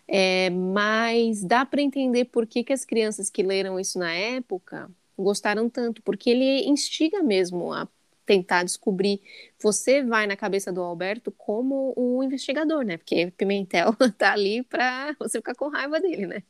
[0.08, 4.90] É, mas dá para entender por que, que as crianças que leram isso na época
[5.18, 7.88] gostaram tanto, porque ele instiga mesmo a
[8.26, 9.22] tentar descobrir.
[9.62, 12.98] Você vai na cabeça do Alberto como o investigador, né?
[12.98, 16.44] Porque Pimentel tá ali para você ficar com raiva dele, né?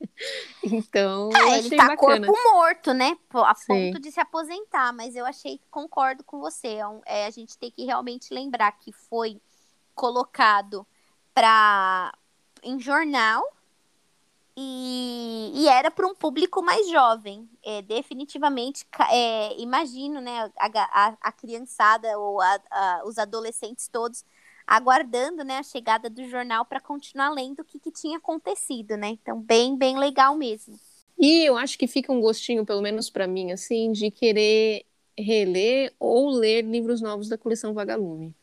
[0.64, 2.28] Então, é, ele tá bacana.
[2.28, 3.18] corpo morto, né?
[3.34, 3.68] A Sim.
[3.68, 6.78] ponto de se aposentar, mas eu achei, concordo com você.
[7.06, 9.42] É, é, a gente tem que realmente lembrar que foi
[10.02, 10.84] colocado
[11.32, 12.12] para
[12.64, 13.44] em jornal
[14.58, 17.48] e, e era para um público mais jovem.
[17.64, 24.26] É, definitivamente, é, imagino né, a, a, a criançada ou a, a, os adolescentes todos
[24.66, 29.10] aguardando né, a chegada do jornal para continuar lendo o que, que tinha acontecido, né?
[29.10, 30.80] Então, bem, bem legal mesmo.
[31.20, 34.84] E eu acho que fica um gostinho, pelo menos para mim, assim, de querer
[35.16, 38.36] reler ou ler livros novos da coleção Vagalume.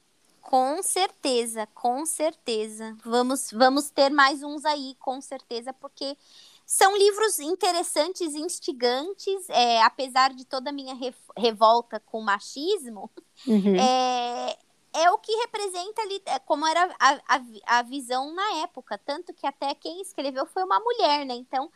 [0.48, 2.96] Com certeza, com certeza.
[3.04, 6.16] Vamos, vamos ter mais uns aí, com certeza, porque
[6.64, 13.10] são livros interessantes, instigantes, é, apesar de toda a minha re revolta com o machismo,
[13.46, 13.76] uhum.
[13.76, 14.56] é,
[14.94, 18.96] é o que representa ali, é, como era a, a, a visão na época.
[18.96, 21.34] Tanto que até quem escreveu foi uma mulher, né?
[21.34, 21.70] Então,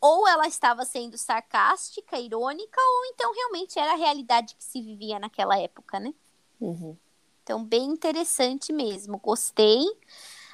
[0.00, 5.18] ou ela estava sendo sarcástica, irônica, ou então realmente era a realidade que se vivia
[5.18, 6.14] naquela época, né?
[6.60, 6.96] Uhum.
[7.50, 9.18] Então, bem interessante mesmo.
[9.18, 9.84] Gostei.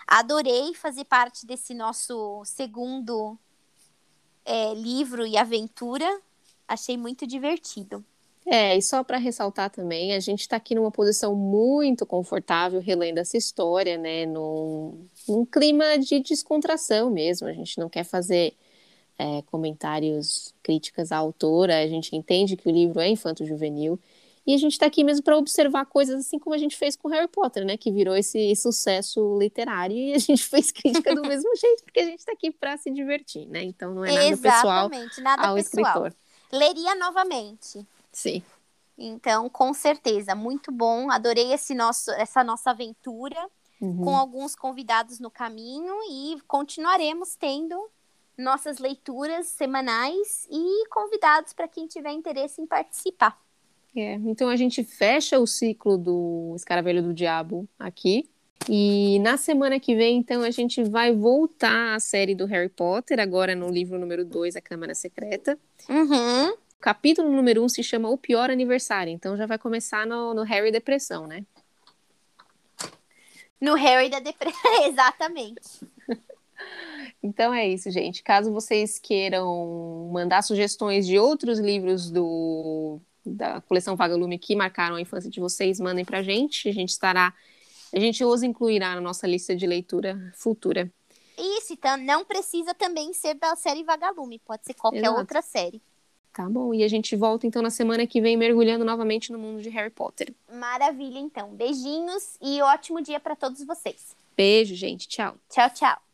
[0.07, 3.39] Adorei fazer parte desse nosso segundo
[4.47, 6.07] é, livro e aventura.
[6.67, 8.03] Achei muito divertido.
[8.47, 13.19] É, e só para ressaltar também, a gente está aqui numa posição muito confortável relendo
[13.19, 14.25] essa história, né?
[14.25, 17.47] Num, num clima de descontração mesmo.
[17.47, 18.55] A gente não quer fazer
[19.19, 24.01] é, comentários, críticas à autora, a gente entende que o livro é infanto-juvenil.
[24.47, 27.09] E a gente está aqui mesmo para observar coisas assim como a gente fez com
[27.09, 27.77] Harry Potter, né?
[27.77, 32.05] Que virou esse sucesso literário e a gente fez crítica do mesmo jeito, porque a
[32.05, 33.63] gente está aqui para se divertir, né?
[33.65, 36.07] Então não é nada Exatamente, pessoal nada ao pessoal.
[36.07, 36.15] escritor.
[36.53, 37.85] Leria novamente.
[38.13, 38.43] Sim.
[38.97, 41.11] Então, com certeza, muito bom.
[41.11, 43.37] Adorei esse nosso, essa nossa aventura
[43.81, 44.05] uhum.
[44.05, 47.91] com alguns convidados no caminho e continuaremos tendo
[48.39, 53.39] nossas leituras semanais e convidados para quem tiver interesse em participar.
[53.97, 58.29] É, então a gente fecha o ciclo do Escaravelho do Diabo aqui.
[58.69, 63.21] E na semana que vem, então, a gente vai voltar à série do Harry Potter,
[63.21, 65.59] agora no livro número 2, A Câmara Secreta.
[65.89, 66.51] Uhum.
[66.51, 70.35] O capítulo número 1 um se chama O Pior Aniversário, então já vai começar no,
[70.35, 71.45] no Harry Depressão, né?
[73.61, 75.87] No Harry da Depressão, exatamente.
[77.23, 78.23] Então é isso, gente.
[78.23, 83.01] Caso vocês queiram mandar sugestões de outros livros do
[83.31, 86.69] da coleção Vagalume que marcaram a infância de vocês, mandem pra gente.
[86.69, 87.33] A gente estará.
[87.95, 90.91] A gente os incluirá na nossa lista de leitura futura.
[91.39, 95.19] Isso, então não precisa também ser da série Vagalume, pode ser qualquer Exato.
[95.19, 95.83] outra série.
[96.33, 99.63] Tá bom, e a gente volta então na semana que vem mergulhando novamente no mundo
[99.63, 100.35] de Harry Potter.
[100.53, 101.51] Maravilha, então.
[101.51, 104.15] Beijinhos e ótimo dia para todos vocês.
[104.37, 105.09] Beijo, gente.
[105.09, 105.35] Tchau.
[105.49, 106.06] Tchau, tchau.